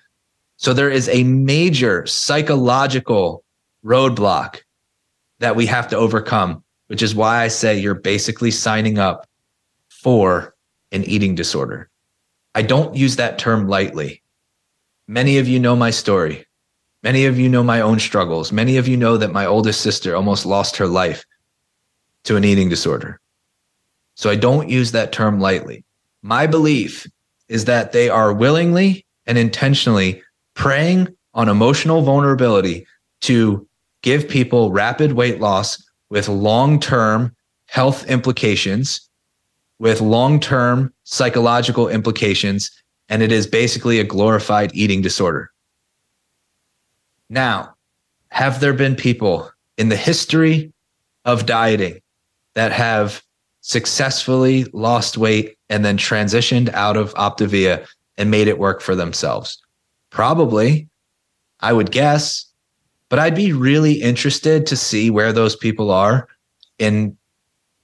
[0.57, 3.43] So there is a major psychological
[3.83, 4.59] roadblock
[5.39, 9.27] that we have to overcome, which is why I say you're basically signing up
[9.89, 10.53] for
[10.91, 11.89] an eating disorder.
[12.53, 14.21] I don't use that term lightly.
[15.07, 16.45] Many of you know my story.
[17.01, 18.51] Many of you know my own struggles.
[18.51, 21.25] Many of you know that my oldest sister almost lost her life
[22.25, 23.20] to an eating disorder.
[24.15, 25.83] So I don't use that term lightly.
[26.21, 27.07] My belief
[27.49, 30.21] is that they are willingly and intentionally
[30.53, 32.85] preying on emotional vulnerability
[33.21, 33.67] to
[34.01, 37.35] give people rapid weight loss with long term
[37.67, 39.09] health implications,
[39.79, 42.71] with long term psychological implications.
[43.09, 45.51] And it is basically a glorified eating disorder.
[47.29, 47.75] Now,
[48.29, 50.71] have there been people in the history
[51.25, 52.01] of dieting
[52.55, 53.21] that have
[53.61, 59.61] successfully lost weight and then transitioned out of Optavia and made it work for themselves?
[60.09, 60.87] Probably,
[61.61, 62.45] I would guess,
[63.09, 66.27] but I'd be really interested to see where those people are
[66.79, 67.17] in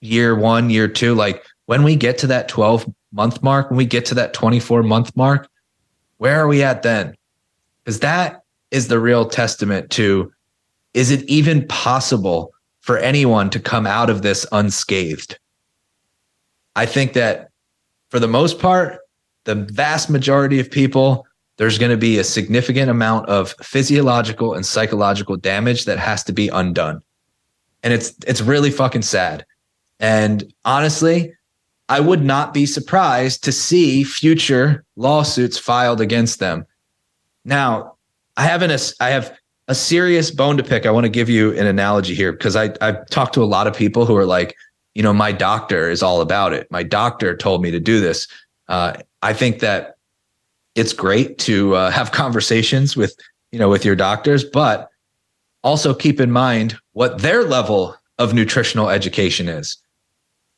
[0.00, 1.14] year one, year two.
[1.14, 4.82] Like when we get to that 12 month mark, when we get to that 24
[4.82, 5.48] month mark,
[6.18, 7.14] where are we at then?
[7.84, 10.32] Because that is the real testament to
[10.94, 15.38] is it even possible for anyone to come out of this unscathed?
[16.78, 17.50] I think that
[18.08, 19.00] for the most part,
[19.46, 24.64] the vast majority of people, there's going to be a significant amount of physiological and
[24.64, 27.02] psychological damage that has to be undone.
[27.82, 29.44] And it's it's really fucking sad.
[29.98, 31.34] And honestly,
[31.88, 36.64] I would not be surprised to see future lawsuits filed against them.
[37.44, 37.96] Now,
[38.36, 39.36] I have an I have
[39.66, 40.86] a serious bone to pick.
[40.86, 43.66] I want to give you an analogy here because I I've talked to a lot
[43.66, 44.54] of people who are like,
[44.98, 46.68] you know, my doctor is all about it.
[46.72, 48.26] My doctor told me to do this.
[48.66, 49.96] Uh, I think that
[50.74, 53.16] it's great to uh, have conversations with
[53.52, 54.90] you know with your doctors, but
[55.62, 59.76] also keep in mind what their level of nutritional education is.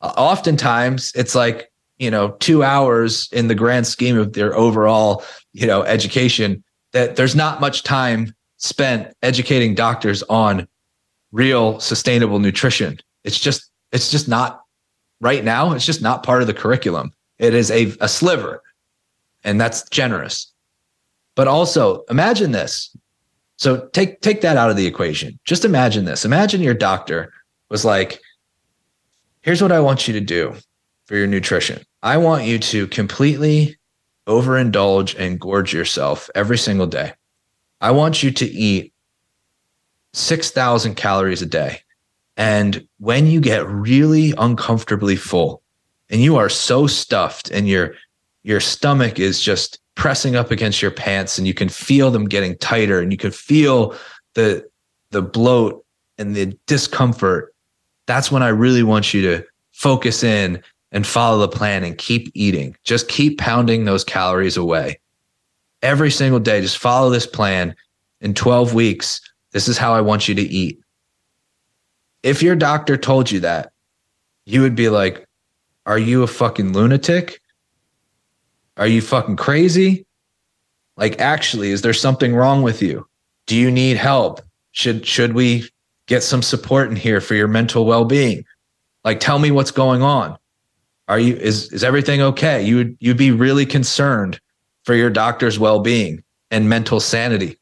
[0.01, 5.23] Uh, oftentimes, it's like you know two hours in the grand scheme of their overall
[5.53, 10.67] you know education that there's not much time spent educating doctors on
[11.31, 12.99] real sustainable nutrition.
[13.23, 14.63] It's just it's just not
[15.19, 15.73] right now.
[15.73, 17.13] It's just not part of the curriculum.
[17.39, 18.61] It is a, a sliver,
[19.43, 20.51] and that's generous.
[21.35, 22.95] But also imagine this.
[23.57, 25.39] So take take that out of the equation.
[25.45, 26.25] Just imagine this.
[26.25, 27.31] Imagine your doctor
[27.69, 28.19] was like,
[29.41, 30.55] here's what I want you to do
[31.05, 31.83] for your nutrition.
[32.03, 33.77] I want you to completely
[34.27, 37.13] overindulge and gorge yourself every single day.
[37.79, 38.93] I want you to eat
[40.13, 41.81] 6,000 calories a day.
[42.37, 45.61] And when you get really uncomfortably full
[46.09, 47.95] and you are so stuffed and your
[48.43, 52.57] your stomach is just pressing up against your pants and you can feel them getting
[52.57, 53.95] tighter and you can feel
[54.33, 54.65] the
[55.11, 55.85] the bloat
[56.17, 57.53] and the discomfort,
[58.05, 62.31] that's when I really want you to focus in and follow the plan and keep
[62.33, 62.75] eating.
[62.83, 64.99] Just keep pounding those calories away.
[65.81, 67.75] Every single day, just follow this plan.
[68.19, 70.80] In 12 weeks, this is how I want you to eat.
[72.23, 73.71] If your doctor told you that,
[74.45, 75.27] you would be like,
[75.85, 77.41] Are you a fucking lunatic?
[78.77, 80.05] Are you fucking crazy?
[80.97, 83.07] Like, actually, is there something wrong with you?
[83.47, 84.41] Do you need help?
[84.71, 85.69] Should should we
[86.05, 88.45] get some support in here for your mental well-being?
[89.03, 90.37] Like, tell me what's going on.
[91.07, 92.63] Are you is is everything okay?
[92.63, 94.39] You would you'd be really concerned
[94.83, 97.57] for your doctor's well-being and mental sanity.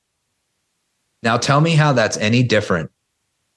[1.24, 2.92] Now tell me how that's any different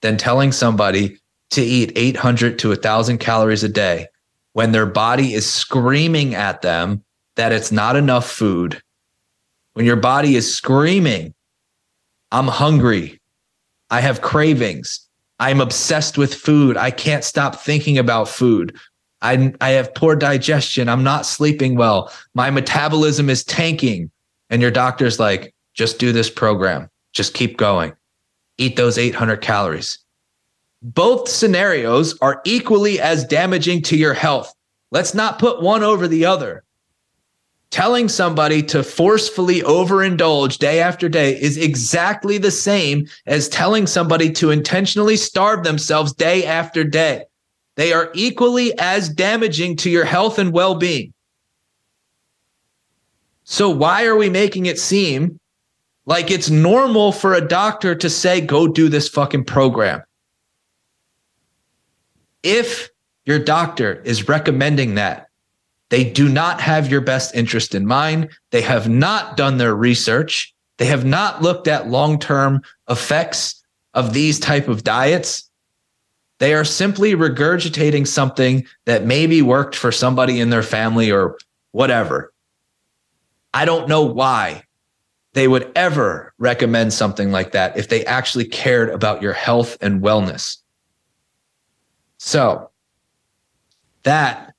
[0.02, 1.18] than telling somebody
[1.50, 4.06] to eat 800 to 1000 calories a day
[4.52, 7.02] when their body is screaming at them
[7.36, 8.82] that it's not enough food.
[9.72, 11.34] When your body is screaming,
[12.30, 13.20] I'm hungry.
[13.90, 15.08] I have cravings.
[15.38, 16.76] I'm obsessed with food.
[16.76, 18.78] I can't stop thinking about food.
[19.22, 20.88] I, I have poor digestion.
[20.88, 22.12] I'm not sleeping well.
[22.34, 24.10] My metabolism is tanking.
[24.50, 26.90] And your doctor's like, just do this program.
[27.12, 27.92] Just keep going.
[28.62, 29.98] Eat those 800 calories.
[30.82, 34.54] Both scenarios are equally as damaging to your health.
[34.92, 36.62] Let's not put one over the other.
[37.72, 44.30] Telling somebody to forcefully overindulge day after day is exactly the same as telling somebody
[44.34, 47.24] to intentionally starve themselves day after day.
[47.74, 51.12] they are equally as damaging to your health and well being.
[53.42, 55.40] So, why are we making it seem
[56.06, 60.02] like it's normal for a doctor to say, go do this fucking program?
[62.42, 62.90] If
[63.24, 65.28] your doctor is recommending that,
[65.90, 68.30] they do not have your best interest in mind.
[68.50, 70.54] They have not done their research.
[70.78, 73.62] They have not looked at long-term effects
[73.94, 75.48] of these type of diets.
[76.38, 81.38] They are simply regurgitating something that maybe worked for somebody in their family or
[81.70, 82.32] whatever.
[83.54, 84.64] I don't know why
[85.34, 90.02] they would ever recommend something like that if they actually cared about your health and
[90.02, 90.58] wellness.
[92.18, 92.70] So,
[94.02, 94.54] that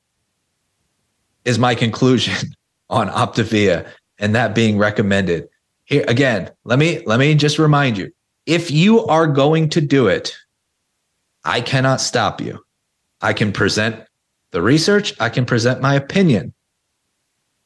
[1.46, 2.56] is my conclusion
[2.90, 3.88] on Optavia
[4.20, 5.48] and that being recommended.
[5.86, 8.12] Here again, let me let me just remind you.
[8.46, 10.36] If you are going to do it,
[11.44, 12.64] I cannot stop you.
[13.22, 14.04] I can present
[14.52, 16.54] the research, I can present my opinion,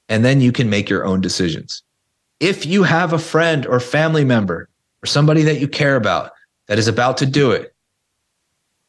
[0.07, 1.83] and then you can make your own decisions.
[2.39, 4.69] If you have a friend or family member
[5.03, 6.31] or somebody that you care about
[6.67, 7.73] that is about to do it,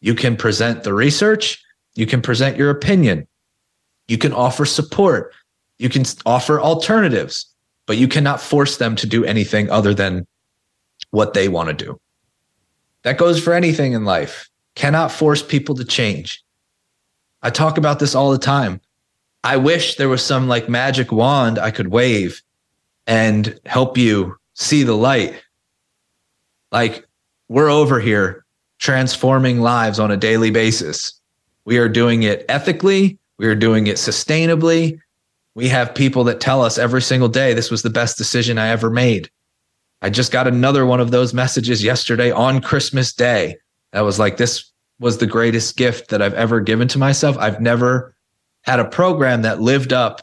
[0.01, 1.63] you can present the research,
[1.95, 3.27] you can present your opinion,
[4.07, 5.33] you can offer support,
[5.79, 7.47] you can offer alternatives,
[7.87, 10.27] but you cannot force them to do anything other than
[11.11, 11.99] what they want to do.
[13.03, 14.51] That goes for anything in life.
[14.75, 16.45] Cannot force people to change.
[17.43, 18.81] I talk about this all the time.
[19.45, 22.43] I wish there was some like magic wand I could wave
[23.09, 25.43] and help you see the light.
[26.71, 27.05] Like
[27.49, 28.45] we're over here
[28.79, 31.19] transforming lives on a daily basis.
[31.65, 35.01] We are doing it ethically, we are doing it sustainably.
[35.55, 38.69] We have people that tell us every single day this was the best decision I
[38.69, 39.29] ever made.
[40.03, 43.57] I just got another one of those messages yesterday on Christmas Day.
[43.93, 47.37] That was like, this was the greatest gift that I've ever given to myself.
[47.39, 48.15] I've never
[48.63, 50.21] had a program that lived up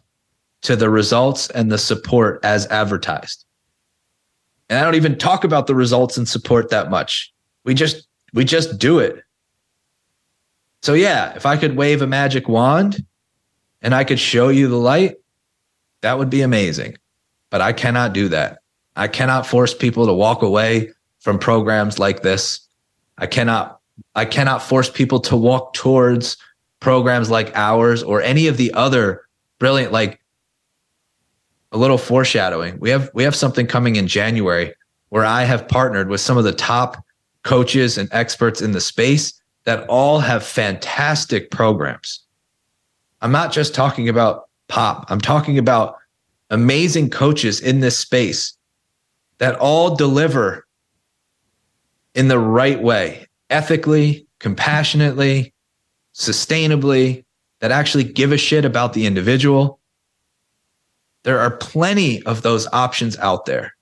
[0.66, 3.45] to the results and the support as advertised.
[4.70, 7.32] And I don't even talk about the results and support that much.
[7.63, 9.24] We just we just do it.
[10.82, 13.05] So yeah, if I could wave a magic wand
[13.82, 15.18] and I could show you the light,
[16.01, 16.97] that would be amazing.
[17.49, 18.59] But I cannot do that.
[18.95, 22.59] I cannot force people to walk away from programs like this.
[23.18, 23.80] I cannot
[24.16, 26.38] I cannot force people to walk towards
[26.80, 29.22] programs like ours or any of the other
[29.59, 30.20] brilliant like
[31.76, 32.80] a little foreshadowing.
[32.80, 34.73] We have we have something coming in January
[35.09, 37.03] where I have partnered with some of the top
[37.43, 39.34] coaches and experts in the space
[39.65, 42.21] that all have fantastic programs.
[43.21, 45.05] I'm not just talking about pop.
[45.09, 45.97] I'm talking about
[46.49, 48.57] amazing coaches in this space
[49.39, 50.65] that all deliver
[52.13, 55.53] in the right way, ethically, compassionately,
[56.13, 57.26] sustainably,
[57.59, 59.80] that actually give a shit about the individual.
[61.26, 63.76] There are plenty of those options out there.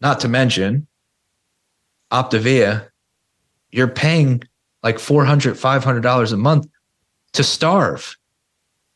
[0.00, 0.88] Not to mention,
[2.10, 2.88] Optavia,
[3.70, 4.42] you're paying
[4.82, 6.66] like $400, $500 a month
[7.34, 8.16] to starve.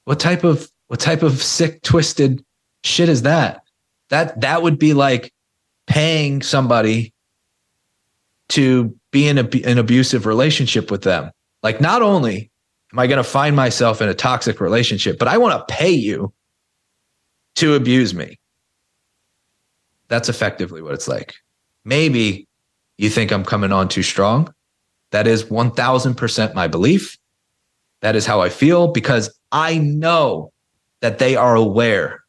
[0.06, 2.44] What type of what type of sick twisted
[2.82, 3.62] shit is that?
[4.10, 5.32] That that would be like
[5.86, 7.14] paying somebody
[8.48, 11.30] to be in a, an abusive relationship with them.
[11.62, 12.50] Like not only
[12.92, 15.90] am I going to find myself in a toxic relationship, but I want to pay
[15.90, 16.32] you
[17.56, 18.38] to abuse me.
[20.08, 21.34] That's effectively what it's like.
[21.84, 22.46] Maybe
[22.98, 24.52] you think I'm coming on too strong.
[25.10, 27.16] That is 1000% my belief.
[28.00, 30.52] That is how I feel because I know
[31.00, 32.22] that they are aware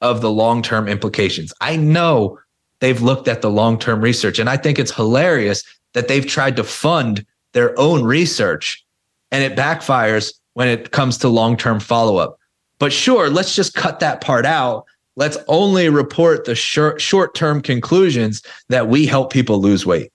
[0.00, 1.52] of the long term implications.
[1.60, 2.38] I know
[2.80, 4.38] they've looked at the long term research.
[4.38, 5.62] And I think it's hilarious
[5.94, 8.84] that they've tried to fund their own research
[9.30, 12.38] and it backfires when it comes to long term follow up.
[12.78, 14.84] But sure, let's just cut that part out.
[15.16, 20.12] Let's only report the short term conclusions that we help people lose weight.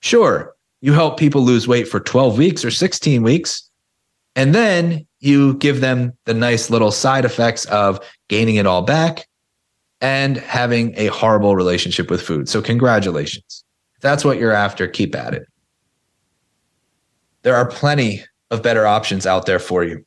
[0.00, 3.70] Sure, you help people lose weight for 12 weeks or 16 weeks.
[4.36, 9.26] And then you give them the nice little side effects of gaining it all back
[10.02, 12.48] and having a horrible relationship with food.
[12.48, 13.64] So, congratulations.
[13.94, 15.46] If that's what you're after, keep at it.
[17.42, 20.04] There are plenty of better options out there for you.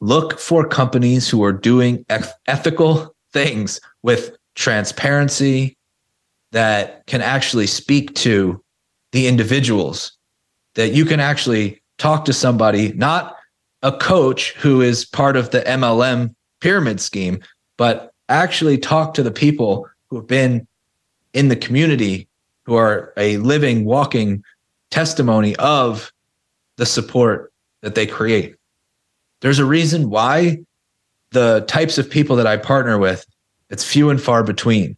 [0.00, 2.04] Look for companies who are doing
[2.46, 5.76] ethical things with transparency
[6.52, 8.62] that can actually speak to
[9.12, 10.12] the individuals,
[10.74, 13.36] that you can actually talk to somebody, not
[13.82, 17.40] a coach who is part of the MLM pyramid scheme,
[17.76, 20.66] but actually talk to the people who have been
[21.34, 22.28] in the community
[22.64, 24.42] who are a living, walking
[24.90, 26.12] testimony of
[26.76, 28.54] the support that they create.
[29.40, 30.58] There's a reason why
[31.30, 33.26] the types of people that I partner with,
[33.70, 34.96] it's few and far between.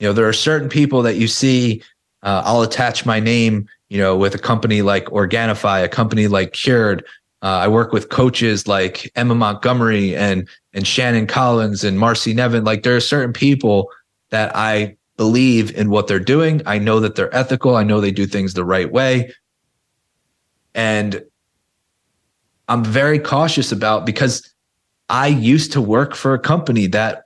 [0.00, 1.82] You know, there are certain people that you see,
[2.22, 6.52] uh, I'll attach my name, you know, with a company like Organifi, a company like
[6.52, 7.04] Cured.
[7.42, 12.64] Uh, I work with coaches like Emma Montgomery and and Shannon Collins and Marcy Nevin.
[12.64, 13.90] Like there are certain people
[14.30, 16.62] that I believe in what they're doing.
[16.66, 17.76] I know that they're ethical.
[17.76, 19.32] I know they do things the right way.
[20.74, 21.24] And
[22.68, 24.52] I'm very cautious about because
[25.08, 27.24] I used to work for a company that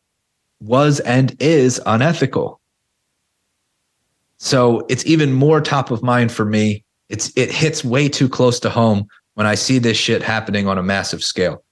[0.60, 2.60] was and is unethical.
[4.38, 6.84] So it's even more top of mind for me.
[7.08, 10.78] It's it hits way too close to home when I see this shit happening on
[10.78, 11.64] a massive scale.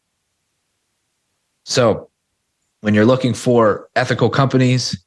[1.64, 2.08] So
[2.80, 5.02] when you're looking for ethical companies,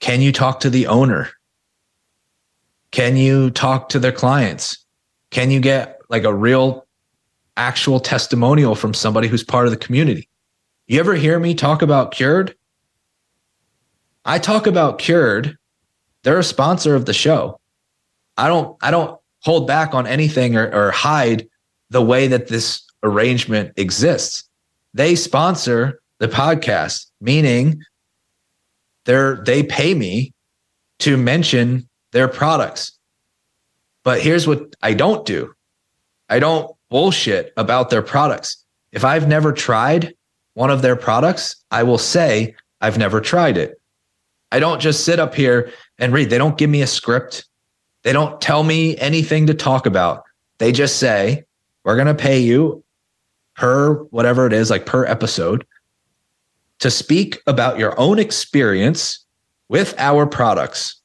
[0.00, 1.30] can you talk to the owner?
[2.90, 4.84] Can you talk to their clients?
[5.30, 6.86] Can you get like a real
[7.56, 10.28] actual testimonial from somebody who's part of the community?
[10.86, 12.54] You ever hear me talk about Cured?
[14.24, 15.56] I talk about Cured.
[16.22, 17.58] They're a sponsor of the show.
[18.36, 21.48] I don't I don't hold back on anything or, or hide
[21.90, 24.44] the way that this arrangement exists.
[24.94, 27.82] They sponsor the podcast, meaning
[29.06, 30.32] they're they pay me
[31.00, 32.96] to mention their products.
[34.04, 35.52] But here's what I don't do.
[36.32, 38.56] I don't bullshit about their products.
[38.90, 40.14] If I've never tried
[40.54, 43.78] one of their products, I will say I've never tried it.
[44.50, 46.30] I don't just sit up here and read.
[46.30, 47.44] They don't give me a script.
[48.02, 50.22] They don't tell me anything to talk about.
[50.56, 51.44] They just say,
[51.84, 52.82] we're going to pay you
[53.54, 55.66] per whatever it is, like per episode
[56.78, 59.22] to speak about your own experience
[59.68, 60.98] with our products,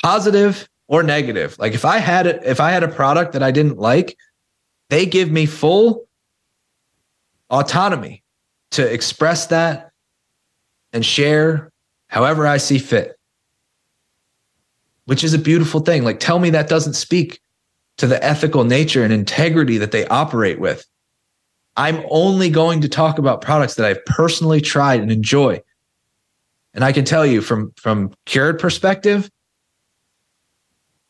[0.00, 1.56] positive or negative.
[1.58, 4.16] Like if I had if I had a product that I didn't like,
[4.90, 6.08] they give me full
[7.50, 8.24] autonomy
[8.72, 9.90] to express that
[10.92, 11.70] and share
[12.08, 13.18] however I see fit,
[15.04, 16.04] which is a beautiful thing.
[16.04, 17.40] Like, tell me that doesn't speak
[17.98, 20.86] to the ethical nature and integrity that they operate with.
[21.76, 25.62] I'm only going to talk about products that I've personally tried and enjoy.
[26.74, 29.30] And I can tell you from from cured perspective,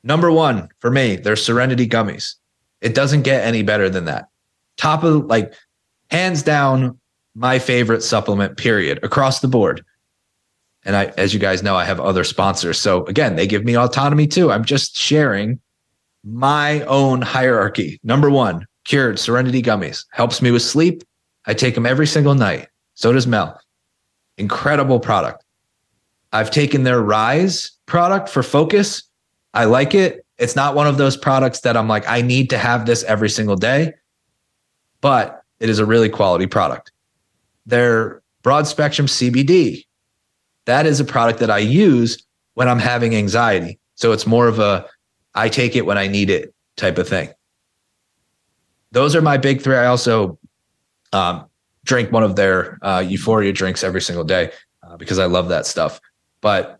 [0.02, 2.34] number one for me, there's Serenity gummies.
[2.80, 4.28] It doesn't get any better than that.
[4.76, 5.52] Top of like
[6.10, 6.98] hands down,
[7.34, 9.84] my favorite supplement, period, across the board.
[10.84, 12.78] And I, as you guys know, I have other sponsors.
[12.78, 14.50] So again, they give me autonomy too.
[14.50, 15.60] I'm just sharing
[16.24, 18.00] my own hierarchy.
[18.02, 20.04] Number one, Cured Serenity Gummies.
[20.12, 21.02] Helps me with sleep.
[21.46, 22.68] I take them every single night.
[22.94, 23.60] So does Mel.
[24.38, 25.44] Incredible product.
[26.32, 29.02] I've taken their Rise product for focus.
[29.54, 30.24] I like it.
[30.38, 33.30] It's not one of those products that I'm like, I need to have this every
[33.30, 33.92] single day,
[35.00, 36.92] but it is a really quality product.
[37.66, 39.84] Their broad spectrum CBD,
[40.66, 42.24] that is a product that I use
[42.54, 43.78] when I'm having anxiety.
[43.96, 44.86] So it's more of a,
[45.34, 47.30] I take it when I need it type of thing
[48.92, 49.76] those are my big three.
[49.76, 50.38] I also
[51.12, 51.46] um,
[51.84, 55.66] drink one of their uh, Euphoria drinks every single day uh, because I love that
[55.66, 56.00] stuff.
[56.40, 56.77] But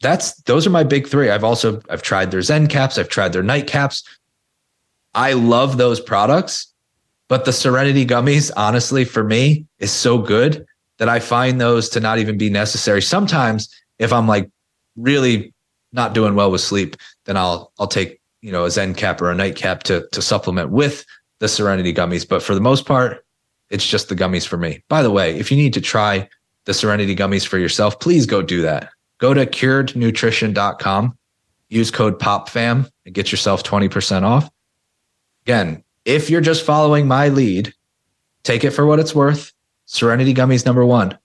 [0.00, 1.30] that's those are my big three.
[1.30, 2.98] I've also I've tried their Zen caps.
[2.98, 4.02] I've tried their night caps.
[5.14, 6.72] I love those products,
[7.28, 10.66] but the Serenity gummies, honestly, for me, is so good
[10.98, 13.02] that I find those to not even be necessary.
[13.02, 14.50] Sometimes, if I'm like
[14.96, 15.52] really
[15.92, 19.30] not doing well with sleep, then I'll I'll take you know a Zen cap or
[19.30, 21.04] a night cap to to supplement with
[21.40, 23.24] the Serenity gummies, but for the most part,
[23.70, 24.82] it's just the gummies for me.
[24.88, 26.28] By the way, if you need to try
[26.66, 28.90] the Serenity gummies for yourself, please go do that.
[29.20, 31.18] Go to curednutrition.com,
[31.68, 34.50] use code POPFAM and get yourself 20% off.
[35.44, 37.72] Again, if you're just following my lead,
[38.42, 39.52] take it for what it's worth.
[39.84, 41.16] Serenity gummies number 1.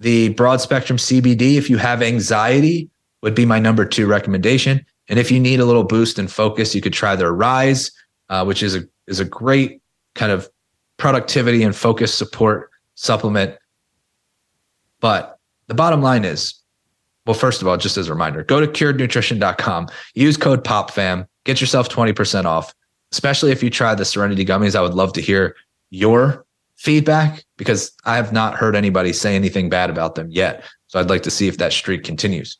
[0.00, 2.90] The broad spectrum CBD if you have anxiety
[3.22, 4.84] would be my number 2 recommendation.
[5.08, 7.90] And if you need a little boost and focus, you could try their Rise,
[8.28, 9.80] uh, which is a is a great
[10.14, 10.48] kind of
[10.98, 13.56] productivity and focus support supplement.
[15.00, 15.38] But
[15.68, 16.60] the bottom line is,
[17.28, 21.60] well, first of all, just as a reminder, go to curednutrition.com, use code POPFAM, get
[21.60, 22.74] yourself 20% off,
[23.12, 24.74] especially if you try the Serenity gummies.
[24.74, 25.54] I would love to hear
[25.90, 30.64] your feedback because I have not heard anybody say anything bad about them yet.
[30.86, 32.56] So I'd like to see if that streak continues.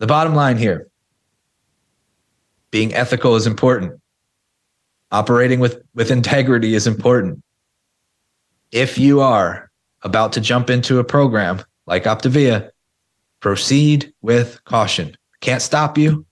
[0.00, 0.88] The bottom line here
[2.70, 3.98] being ethical is important
[5.12, 7.42] operating with with integrity is important
[8.70, 9.70] if you are
[10.02, 12.71] about to jump into a program like optavia
[13.42, 16.24] proceed with caution can't stop you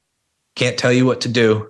[0.56, 1.68] can't tell you what to do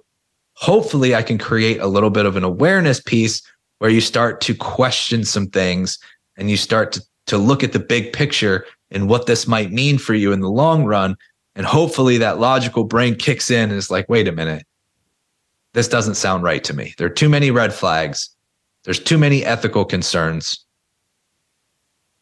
[0.61, 3.43] hopefully I can create a little bit of an awareness piece
[3.79, 5.99] where you start to question some things
[6.37, 9.97] and you start to, to look at the big picture and what this might mean
[9.97, 11.17] for you in the long run.
[11.55, 14.65] And hopefully that logical brain kicks in and is like, wait a minute,
[15.73, 16.95] this doesn't sound right to me.
[16.99, 18.29] There are too many red flags.
[18.85, 20.65] There's too many ethical concerns.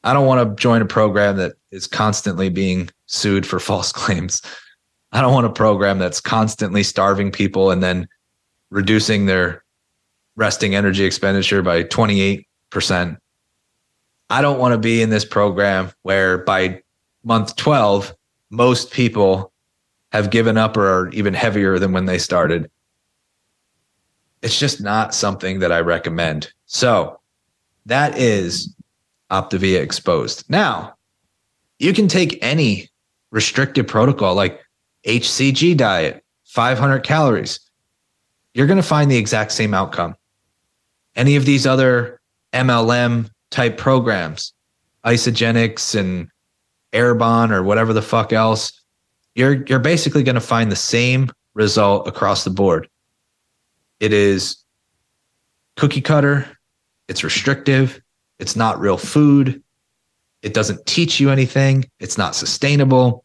[0.09, 4.41] I don't want to join a program that is constantly being sued for false claims.
[5.13, 8.09] I don't want a program that's constantly starving people and then
[8.71, 9.63] reducing their
[10.35, 13.19] resting energy expenditure by 28%.
[14.31, 16.81] I don't want to be in this program where by
[17.23, 18.15] month 12,
[18.49, 19.53] most people
[20.13, 22.71] have given up or are even heavier than when they started.
[24.41, 26.51] It's just not something that I recommend.
[26.65, 27.21] So
[27.85, 28.75] that is
[29.31, 30.49] Optavia exposed.
[30.49, 30.95] Now,
[31.79, 32.89] you can take any
[33.31, 34.61] restricted protocol like
[35.07, 37.61] HCG diet, 500 calories.
[38.55, 40.16] You're going to find the exact same outcome.
[41.14, 42.20] Any of these other
[42.53, 44.53] MLM type programs,
[45.05, 46.29] Isagenix and
[46.93, 48.72] Arbonne or whatever the fuck else,
[49.35, 52.89] you're you're basically going to find the same result across the board.
[54.01, 54.57] It is
[55.76, 56.47] cookie cutter,
[57.09, 58.01] it's restrictive,
[58.39, 59.62] it's not real food,
[60.43, 63.24] it doesn't teach you anything, it's not sustainable.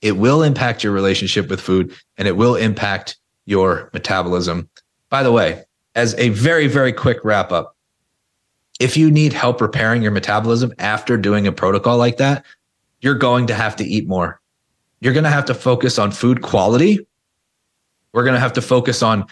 [0.00, 3.16] It will impact your relationship with food and it will impact
[3.46, 4.68] your metabolism.
[5.10, 5.64] By the way,
[5.96, 7.74] as a very, very quick wrap up,
[8.78, 12.44] if you need help repairing your metabolism after doing a protocol like that,
[13.00, 14.40] you're going to have to eat more.
[15.00, 17.06] You're going to have to focus on food quality.
[18.12, 19.26] We're going to have to focus on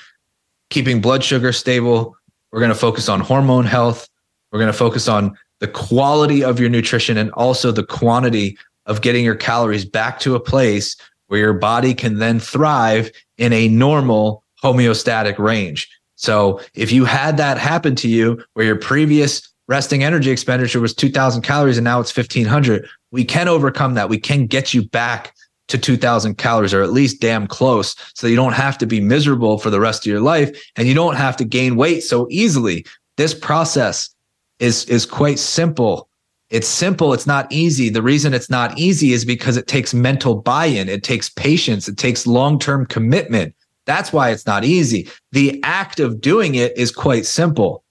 [0.71, 2.17] keeping blood sugar stable.
[2.51, 4.09] We're going to focus on hormone health.
[4.57, 9.03] We're going to focus on the quality of your nutrition and also the quantity of
[9.03, 10.97] getting your calories back to a place
[11.27, 15.91] where your body can then thrive in a normal homeostatic range.
[16.15, 20.95] So if you had that happen to you where your previous resting energy expenditure was
[20.95, 24.09] 2000 calories and now it's 1500, we can overcome that.
[24.09, 25.35] We can get you back
[25.69, 29.59] to 2000 calories or at least damn close so you don't have to be miserable
[29.59, 32.87] for the rest of your life and you don't have to gain weight so easily.
[33.19, 34.16] This process
[34.59, 36.09] is is quite simple.
[36.51, 37.89] It's simple it's not easy.
[37.89, 41.97] The reason it's not easy is because it takes mental buy-in it takes patience it
[41.97, 43.55] takes long-term commitment.
[43.85, 45.09] That's why it's not easy.
[45.33, 47.85] The act of doing it is quite simple.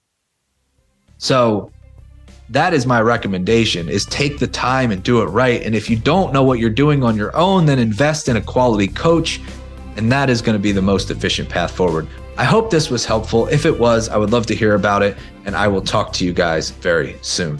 [1.18, 1.70] So
[2.50, 5.62] that is my recommendation is take the time and do it right.
[5.62, 8.42] And if you don't know what you're doing on your own then invest in a
[8.42, 9.40] quality coach
[9.96, 12.06] and that is going to be the most efficient path forward
[12.38, 13.46] i hope this was helpful.
[13.48, 16.24] If it was i would love to hear about it and i will talk to
[16.24, 17.58] you guys very soon